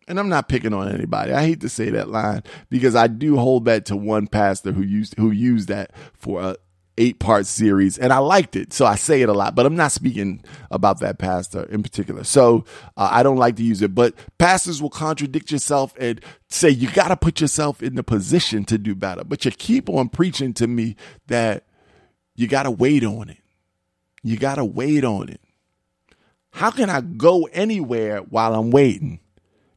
And 0.07 0.19
I'm 0.19 0.29
not 0.29 0.49
picking 0.49 0.73
on 0.73 0.91
anybody. 0.91 1.31
I 1.31 1.43
hate 1.43 1.61
to 1.61 1.69
say 1.69 1.91
that 1.91 2.09
line 2.09 2.41
because 2.71 2.95
I 2.95 3.05
do 3.05 3.37
hold 3.37 3.65
that 3.65 3.85
to 3.85 3.95
one 3.95 4.25
pastor 4.25 4.71
who 4.71 4.81
used 4.81 5.13
who 5.15 5.29
used 5.29 5.67
that 5.67 5.91
for 6.15 6.41
a, 6.41 6.55
eight 6.97 7.19
part 7.19 7.45
series 7.45 7.99
and 7.99 8.11
I 8.11 8.17
liked 8.17 8.55
it. 8.55 8.73
So 8.73 8.87
I 8.87 8.95
say 8.95 9.21
it 9.21 9.29
a 9.29 9.33
lot, 9.33 9.53
but 9.53 9.67
I'm 9.67 9.75
not 9.75 9.91
speaking 9.91 10.43
about 10.71 10.99
that 11.01 11.19
pastor 11.19 11.65
in 11.65 11.83
particular. 11.83 12.23
So 12.23 12.65
uh, 12.97 13.09
I 13.11 13.21
don't 13.21 13.37
like 13.37 13.57
to 13.57 13.63
use 13.63 13.83
it, 13.83 13.93
but 13.93 14.15
pastors 14.39 14.81
will 14.81 14.89
contradict 14.89 15.51
yourself 15.51 15.93
and 15.99 16.19
say 16.47 16.71
you 16.71 16.89
got 16.89 17.09
to 17.09 17.15
put 17.15 17.39
yourself 17.39 17.83
in 17.83 17.93
the 17.93 18.03
position 18.03 18.65
to 18.65 18.79
do 18.79 18.95
better. 18.95 19.23
But 19.23 19.45
you 19.45 19.51
keep 19.51 19.87
on 19.87 20.09
preaching 20.09 20.51
to 20.55 20.65
me 20.65 20.95
that 21.27 21.65
you 22.35 22.47
got 22.47 22.63
to 22.63 22.71
wait 22.71 23.03
on 23.03 23.29
it. 23.29 23.37
You 24.23 24.37
got 24.37 24.55
to 24.55 24.65
wait 24.65 25.03
on 25.03 25.29
it. 25.29 25.41
How 26.51 26.69
can 26.69 26.89
I 26.89 27.01
go 27.01 27.47
anywhere 27.51 28.19
while 28.19 28.53
I'm 28.53 28.71
waiting? 28.71 29.19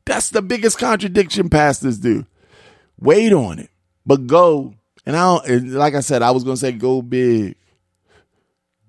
That's 0.04 0.30
the 0.30 0.42
biggest 0.42 0.78
contradiction 0.78 1.48
pastors 1.48 1.98
do. 1.98 2.26
Wait 2.98 3.32
on 3.32 3.58
it, 3.58 3.70
but 4.04 4.26
go 4.26 4.74
and 5.06 5.16
I 5.16 5.38
don't, 5.38 5.72
like 5.72 5.94
I 5.94 6.00
said, 6.00 6.22
I 6.22 6.30
was 6.30 6.44
going 6.44 6.56
to 6.56 6.60
say 6.60 6.72
go 6.72 7.02
big, 7.02 7.56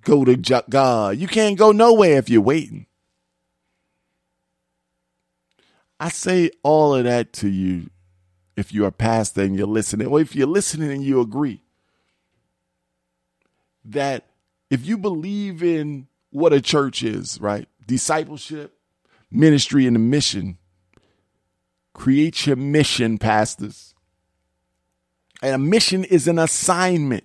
go 0.03 0.23
to 0.23 0.35
God. 0.69 1.17
You 1.17 1.27
can't 1.27 1.57
go 1.57 1.71
nowhere 1.71 2.17
if 2.17 2.29
you're 2.29 2.41
waiting. 2.41 2.85
I 5.99 6.09
say 6.09 6.51
all 6.63 6.95
of 6.95 7.05
that 7.05 7.33
to 7.33 7.49
you 7.49 7.89
if 8.55 8.73
you're 8.73 8.91
pastor 8.91 9.41
and 9.41 9.57
you're 9.57 9.67
listening, 9.67 10.07
or 10.07 10.21
if 10.21 10.35
you're 10.35 10.47
listening 10.47 10.91
and 10.91 11.03
you 11.03 11.19
agree 11.19 11.61
that 13.85 14.25
if 14.75 14.85
you 14.85 14.97
believe 14.97 15.63
in 15.63 16.05
what 16.31 16.51
a 16.51 16.59
church 16.59 17.01
is, 17.01 17.39
right? 17.39 17.65
Discipleship, 17.87 18.77
ministry, 19.31 19.87
and 19.87 19.95
a 19.95 19.99
mission, 19.99 20.57
create 21.93 22.45
your 22.45 22.57
mission, 22.57 23.17
pastors. 23.17 23.95
And 25.41 25.55
a 25.55 25.57
mission 25.57 26.03
is 26.03 26.27
an 26.27 26.37
assignment. 26.37 27.23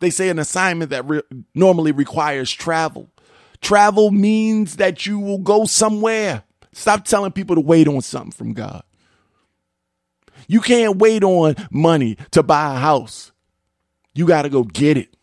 They 0.00 0.10
say 0.10 0.28
an 0.28 0.40
assignment 0.40 0.90
that 0.90 1.08
re- 1.08 1.22
normally 1.54 1.92
requires 1.92 2.50
travel. 2.50 3.08
Travel 3.60 4.10
means 4.10 4.76
that 4.76 5.06
you 5.06 5.20
will 5.20 5.38
go 5.38 5.66
somewhere. 5.66 6.42
Stop 6.72 7.04
telling 7.04 7.30
people 7.30 7.54
to 7.54 7.60
wait 7.60 7.86
on 7.86 8.00
something 8.00 8.32
from 8.32 8.54
God. 8.54 8.82
You 10.48 10.60
can't 10.60 10.96
wait 10.96 11.22
on 11.22 11.54
money 11.70 12.16
to 12.32 12.42
buy 12.42 12.74
a 12.74 12.78
house. 12.78 13.30
You 14.14 14.26
got 14.26 14.42
to 14.42 14.48
go 14.48 14.64
get 14.64 14.96
it. 14.96 15.14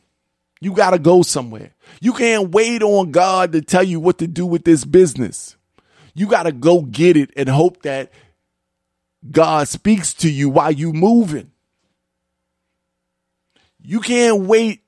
You 0.60 0.74
got 0.74 0.92
to 0.92 1.00
go 1.00 1.22
somewhere. 1.22 1.74
You 2.02 2.14
can't 2.14 2.52
wait 2.52 2.82
on 2.82 3.12
God 3.12 3.52
to 3.52 3.62
tell 3.62 3.84
you 3.84 4.00
what 4.00 4.18
to 4.20 4.28
do 4.28 4.46
with 4.46 4.64
this 4.64 4.86
business. 4.86 5.56
You 6.14 6.28
got 6.28 6.44
to 6.44 6.52
go 6.52 6.82
get 6.82 7.16
it 7.16 7.32
and 7.38 7.48
hope 7.48 7.84
that 7.84 8.12
God 9.30 9.68
speaks 9.68 10.14
to 10.16 10.32
you 10.32 10.50
while 10.50 10.72
you 10.72 10.94
moving. 10.94 11.52
You 13.80 14.00
can't 14.00 14.42
wait 14.42 14.82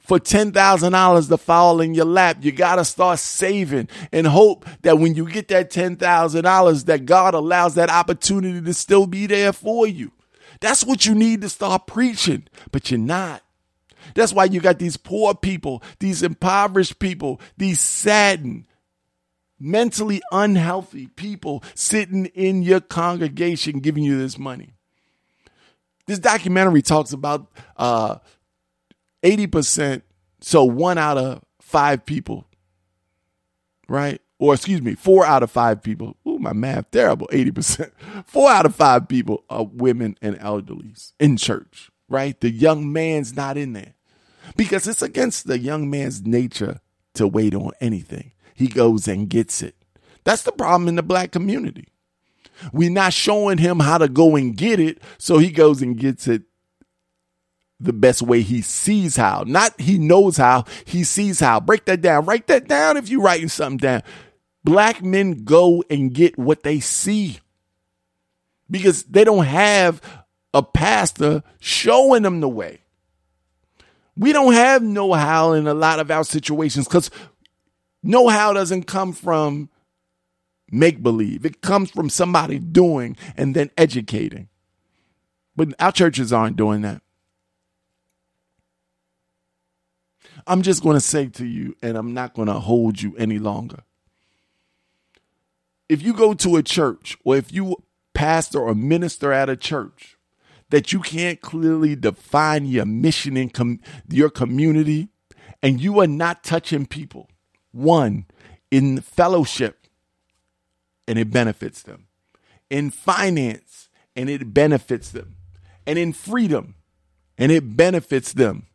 for 0.00 0.18
$10,000 0.18 1.28
to 1.28 1.38
fall 1.38 1.80
in 1.80 1.94
your 1.94 2.04
lap. 2.04 2.38
You 2.40 2.52
got 2.52 2.76
to 2.76 2.84
start 2.84 3.20
saving 3.20 3.88
and 4.12 4.26
hope 4.26 4.66
that 4.82 4.98
when 4.98 5.14
you 5.14 5.26
get 5.26 5.48
that 5.48 5.70
$10,000 5.70 6.84
that 6.84 7.06
God 7.06 7.34
allows 7.34 7.76
that 7.76 7.90
opportunity 7.90 8.60
to 8.60 8.74
still 8.74 9.06
be 9.06 9.26
there 9.26 9.52
for 9.52 9.86
you. 9.86 10.12
That's 10.60 10.84
what 10.84 11.06
you 11.06 11.14
need 11.14 11.40
to 11.42 11.48
start 11.48 11.86
preaching, 11.86 12.48
but 12.72 12.90
you're 12.90 12.98
not. 12.98 13.43
That's 14.14 14.32
why 14.32 14.44
you 14.44 14.60
got 14.60 14.78
these 14.78 14.96
poor 14.96 15.34
people, 15.34 15.82
these 15.98 16.22
impoverished 16.22 16.98
people, 16.98 17.40
these 17.56 17.80
saddened, 17.80 18.66
mentally 19.58 20.20
unhealthy 20.32 21.06
people 21.08 21.62
sitting 21.74 22.26
in 22.26 22.62
your 22.62 22.80
congregation 22.80 23.80
giving 23.80 24.04
you 24.04 24.18
this 24.18 24.38
money. 24.38 24.74
This 26.06 26.18
documentary 26.18 26.82
talks 26.82 27.12
about 27.12 27.50
uh, 27.76 28.16
80%, 29.22 30.02
so 30.40 30.64
one 30.64 30.98
out 30.98 31.16
of 31.16 31.42
five 31.60 32.04
people, 32.04 32.46
right? 33.88 34.20
Or 34.38 34.52
excuse 34.52 34.82
me, 34.82 34.94
four 34.94 35.24
out 35.24 35.42
of 35.42 35.50
five 35.50 35.82
people. 35.82 36.16
Ooh, 36.28 36.38
my 36.38 36.52
math 36.52 36.90
terrible. 36.90 37.26
80%. 37.28 37.90
Four 38.26 38.50
out 38.50 38.66
of 38.66 38.74
five 38.74 39.08
people 39.08 39.44
are 39.48 39.64
women 39.64 40.18
and 40.20 40.36
elderlies 40.38 41.12
in 41.20 41.36
church, 41.36 41.90
right? 42.08 42.38
The 42.40 42.50
young 42.50 42.92
man's 42.92 43.34
not 43.34 43.56
in 43.56 43.72
there 43.72 43.94
because 44.56 44.86
it's 44.86 45.02
against 45.02 45.46
the 45.46 45.58
young 45.58 45.90
man's 45.90 46.22
nature 46.26 46.80
to 47.14 47.26
wait 47.26 47.54
on 47.54 47.72
anything. 47.80 48.32
He 48.54 48.68
goes 48.68 49.08
and 49.08 49.28
gets 49.28 49.62
it. 49.62 49.74
That's 50.24 50.42
the 50.42 50.52
problem 50.52 50.88
in 50.88 50.96
the 50.96 51.02
black 51.02 51.32
community. 51.32 51.88
We're 52.72 52.90
not 52.90 53.12
showing 53.12 53.58
him 53.58 53.80
how 53.80 53.98
to 53.98 54.08
go 54.08 54.36
and 54.36 54.56
get 54.56 54.80
it, 54.80 55.02
so 55.18 55.38
he 55.38 55.50
goes 55.50 55.82
and 55.82 55.98
gets 55.98 56.28
it 56.28 56.42
the 57.80 57.92
best 57.92 58.22
way 58.22 58.42
he 58.42 58.62
sees 58.62 59.16
how. 59.16 59.44
Not 59.46 59.78
he 59.80 59.98
knows 59.98 60.36
how, 60.36 60.64
he 60.84 61.04
sees 61.04 61.40
how. 61.40 61.60
Break 61.60 61.84
that 61.86 62.00
down. 62.00 62.24
Write 62.24 62.46
that 62.46 62.68
down 62.68 62.96
if 62.96 63.08
you're 63.08 63.22
writing 63.22 63.48
something 63.48 63.78
down. 63.78 64.02
Black 64.62 65.02
men 65.02 65.44
go 65.44 65.84
and 65.90 66.14
get 66.14 66.38
what 66.38 66.62
they 66.62 66.80
see 66.80 67.40
because 68.70 69.02
they 69.04 69.24
don't 69.24 69.44
have 69.44 70.00
a 70.54 70.62
pastor 70.62 71.42
showing 71.58 72.22
them 72.22 72.40
the 72.40 72.48
way. 72.48 72.80
We 74.16 74.32
don't 74.32 74.54
have 74.54 74.82
know 74.82 75.12
how 75.12 75.52
in 75.52 75.66
a 75.66 75.74
lot 75.74 75.98
of 75.98 76.10
our 76.10 76.22
situations 76.22 76.86
because 76.86 77.10
know 78.02 78.28
how 78.28 78.52
doesn't 78.52 78.84
come 78.84 79.12
from 79.12 79.68
make 80.70 81.02
believe. 81.02 81.44
It 81.44 81.60
comes 81.60 81.90
from 81.90 82.08
somebody 82.08 82.60
doing 82.60 83.16
and 83.36 83.54
then 83.54 83.70
educating. 83.76 84.48
But 85.56 85.74
our 85.80 85.92
churches 85.92 86.32
aren't 86.32 86.56
doing 86.56 86.82
that. 86.82 87.02
I'm 90.46 90.62
just 90.62 90.82
going 90.82 90.94
to 90.94 91.00
say 91.00 91.26
to 91.26 91.46
you, 91.46 91.74
and 91.82 91.96
I'm 91.96 92.12
not 92.12 92.34
going 92.34 92.48
to 92.48 92.54
hold 92.54 93.00
you 93.00 93.16
any 93.16 93.38
longer. 93.38 93.82
If 95.88 96.02
you 96.02 96.12
go 96.12 96.34
to 96.34 96.56
a 96.56 96.62
church 96.62 97.16
or 97.24 97.36
if 97.36 97.52
you 97.52 97.82
pastor 98.14 98.60
or 98.60 98.74
minister 98.74 99.32
at 99.32 99.48
a 99.48 99.56
church 99.56 100.16
that 100.70 100.92
you 100.92 101.00
can't 101.00 101.40
clearly 101.40 101.94
define 101.94 102.66
your 102.66 102.86
mission 102.86 103.36
in 103.36 103.50
com- 103.50 103.80
your 104.08 104.30
community 104.30 105.08
and 105.62 105.80
you 105.80 106.00
are 106.00 106.06
not 106.06 106.44
touching 106.44 106.84
people, 106.84 107.30
One, 107.72 108.26
in 108.70 109.00
fellowship, 109.00 109.86
and 111.08 111.18
it 111.18 111.30
benefits 111.30 111.82
them. 111.82 112.06
In 112.68 112.90
finance, 112.90 113.88
and 114.16 114.28
it 114.28 114.52
benefits 114.52 115.10
them. 115.10 115.36
And 115.86 115.98
in 115.98 116.12
freedom, 116.12 116.74
and 117.38 117.50
it 117.50 117.76
benefits 117.76 118.32
them. 118.32 118.66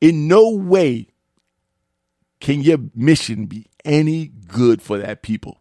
In 0.00 0.28
no 0.28 0.50
way 0.50 1.08
can 2.40 2.62
your 2.62 2.78
mission 2.94 3.46
be 3.46 3.66
any 3.84 4.26
good 4.26 4.80
for 4.80 4.98
that 4.98 5.22
people. 5.22 5.60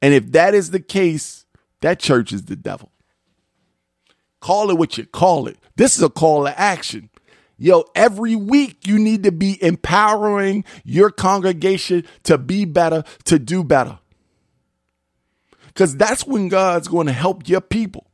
And 0.00 0.14
if 0.14 0.32
that 0.32 0.54
is 0.54 0.70
the 0.70 0.80
case, 0.80 1.44
that 1.80 2.00
church 2.00 2.32
is 2.32 2.44
the 2.44 2.56
devil. 2.56 2.91
Call 4.42 4.70
it 4.70 4.76
what 4.76 4.98
you 4.98 5.06
call 5.06 5.46
it. 5.46 5.56
This 5.76 5.96
is 5.96 6.02
a 6.02 6.10
call 6.10 6.44
to 6.44 6.60
action. 6.60 7.08
Yo, 7.58 7.84
every 7.94 8.34
week 8.34 8.88
you 8.88 8.98
need 8.98 9.22
to 9.22 9.30
be 9.30 9.56
empowering 9.62 10.64
your 10.84 11.10
congregation 11.10 12.04
to 12.24 12.36
be 12.36 12.64
better, 12.64 13.04
to 13.22 13.38
do 13.38 13.62
better. 13.62 14.00
Because 15.68 15.96
that's 15.96 16.26
when 16.26 16.48
God's 16.48 16.88
going 16.88 17.06
to 17.06 17.12
help 17.12 17.48
your 17.48 17.60
people. 17.60 18.08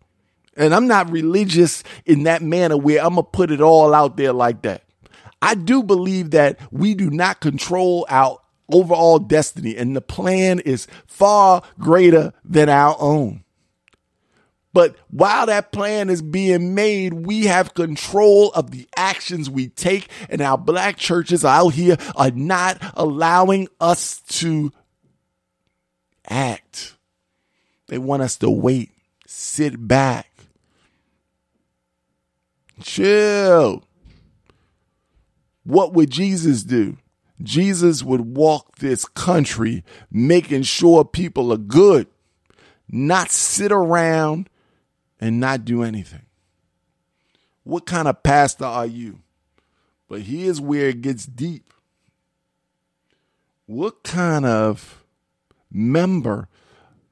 And 0.54 0.74
I'm 0.74 0.86
not 0.86 1.10
religious 1.10 1.82
in 2.04 2.24
that 2.24 2.42
manner 2.42 2.76
where 2.76 3.02
I'm 3.02 3.14
going 3.14 3.24
to 3.24 3.30
put 3.30 3.50
it 3.50 3.62
all 3.62 3.94
out 3.94 4.18
there 4.18 4.34
like 4.34 4.60
that. 4.62 4.84
I 5.40 5.54
do 5.54 5.82
believe 5.82 6.32
that 6.32 6.58
we 6.70 6.94
do 6.94 7.08
not 7.08 7.40
control 7.40 8.04
our 8.10 8.38
overall 8.70 9.18
destiny, 9.18 9.78
and 9.78 9.96
the 9.96 10.02
plan 10.02 10.60
is 10.60 10.86
far 11.06 11.62
greater 11.78 12.34
than 12.44 12.68
our 12.68 12.96
own. 13.00 13.44
But 14.78 14.94
while 15.10 15.46
that 15.46 15.72
plan 15.72 16.08
is 16.08 16.22
being 16.22 16.72
made, 16.72 17.12
we 17.12 17.46
have 17.46 17.74
control 17.74 18.52
of 18.52 18.70
the 18.70 18.86
actions 18.96 19.50
we 19.50 19.70
take, 19.70 20.08
and 20.28 20.40
our 20.40 20.56
black 20.56 20.96
churches 20.96 21.44
out 21.44 21.70
here 21.70 21.96
are 22.14 22.30
not 22.30 22.78
allowing 22.94 23.66
us 23.80 24.20
to 24.38 24.70
act. 26.28 26.94
They 27.88 27.98
want 27.98 28.22
us 28.22 28.36
to 28.36 28.48
wait, 28.48 28.92
sit 29.26 29.88
back, 29.88 30.30
chill. 32.80 33.82
What 35.64 35.92
would 35.92 36.10
Jesus 36.10 36.62
do? 36.62 36.98
Jesus 37.42 38.04
would 38.04 38.36
walk 38.36 38.76
this 38.76 39.06
country 39.06 39.82
making 40.08 40.62
sure 40.62 41.04
people 41.04 41.52
are 41.52 41.56
good, 41.56 42.06
not 42.88 43.32
sit 43.32 43.72
around 43.72 44.48
and 45.20 45.40
not 45.40 45.64
do 45.64 45.82
anything. 45.82 46.26
What 47.64 47.86
kind 47.86 48.08
of 48.08 48.22
pastor 48.22 48.64
are 48.64 48.86
you? 48.86 49.20
But 50.08 50.22
here's 50.22 50.60
where 50.60 50.88
it 50.88 51.02
gets 51.02 51.26
deep. 51.26 51.72
What 53.66 54.02
kind 54.02 54.46
of 54.46 55.04
member 55.70 56.48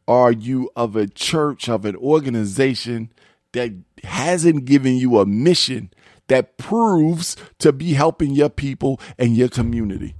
are 0.08 0.32
you 0.32 0.70
of 0.76 0.96
a 0.96 1.06
church, 1.06 1.68
of 1.68 1.84
an 1.84 1.96
organization 1.96 3.12
that 3.52 3.72
hasn't 4.04 4.64
given 4.64 4.96
you 4.96 5.18
a 5.18 5.26
mission 5.26 5.90
that 6.28 6.56
proves 6.56 7.36
to 7.58 7.72
be 7.72 7.94
helping 7.94 8.32
your 8.32 8.48
people 8.48 9.00
and 9.18 9.36
your 9.36 9.48
community. 9.48 10.14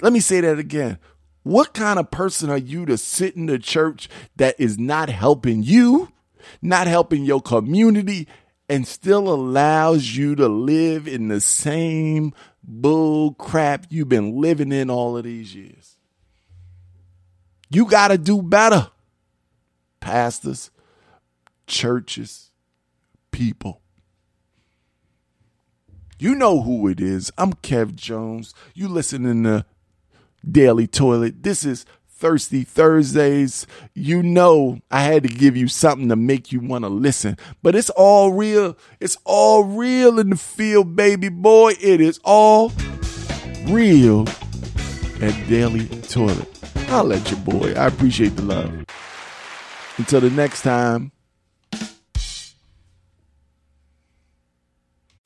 Let 0.00 0.12
me 0.12 0.20
say 0.20 0.40
that 0.40 0.58
again. 0.58 0.98
What 1.42 1.74
kind 1.74 1.98
of 1.98 2.10
person 2.10 2.50
are 2.50 2.58
you 2.58 2.86
to 2.86 2.96
sit 2.96 3.36
in 3.36 3.46
the 3.46 3.58
church 3.58 4.08
that 4.36 4.54
is 4.58 4.78
not 4.78 5.08
helping 5.08 5.62
you, 5.62 6.12
not 6.60 6.86
helping 6.86 7.24
your 7.24 7.40
community, 7.40 8.28
and 8.68 8.86
still 8.86 9.28
allows 9.28 10.16
you 10.16 10.34
to 10.36 10.48
live 10.48 11.08
in 11.08 11.28
the 11.28 11.40
same 11.40 12.32
bull 12.62 13.34
crap 13.34 13.86
you've 13.90 14.08
been 14.08 14.40
living 14.40 14.70
in 14.70 14.88
all 14.88 15.16
of 15.16 15.24
these 15.24 15.54
years? 15.54 15.96
You 17.70 17.86
got 17.86 18.08
to 18.08 18.18
do 18.18 18.40
better, 18.42 18.90
pastors, 19.98 20.70
churches 21.66 22.50
people. 23.30 23.80
You 26.18 26.36
know 26.36 26.62
who 26.62 26.86
it 26.86 27.00
is. 27.00 27.32
I'm 27.36 27.54
Kev 27.54 27.96
Jones. 27.96 28.54
You 28.74 28.86
listening 28.86 29.42
to 29.42 29.66
Daily 30.50 30.86
Toilet. 30.86 31.42
This 31.42 31.64
is 31.64 31.86
Thirsty 32.08 32.62
Thursdays. 32.62 33.66
You 33.94 34.22
know 34.22 34.78
I 34.90 35.02
had 35.02 35.24
to 35.24 35.28
give 35.28 35.56
you 35.56 35.66
something 35.68 36.08
to 36.08 36.16
make 36.16 36.52
you 36.52 36.60
want 36.60 36.84
to 36.84 36.88
listen. 36.88 37.36
But 37.62 37.74
it's 37.74 37.90
all 37.90 38.32
real. 38.32 38.76
It's 39.00 39.18
all 39.24 39.64
real 39.64 40.18
in 40.20 40.30
the 40.30 40.36
field, 40.36 40.94
baby 40.94 41.28
boy. 41.28 41.74
It 41.80 42.00
is 42.00 42.20
all 42.24 42.72
real 43.64 44.28
at 45.20 45.48
Daily 45.48 45.86
Toilet. 46.02 46.48
I'll 46.88 47.04
let 47.04 47.30
you 47.30 47.36
boy. 47.38 47.72
I 47.72 47.86
appreciate 47.86 48.36
the 48.36 48.42
love. 48.42 48.84
Until 49.98 50.20
the 50.20 50.30
next 50.30 50.62
time. 50.62 51.10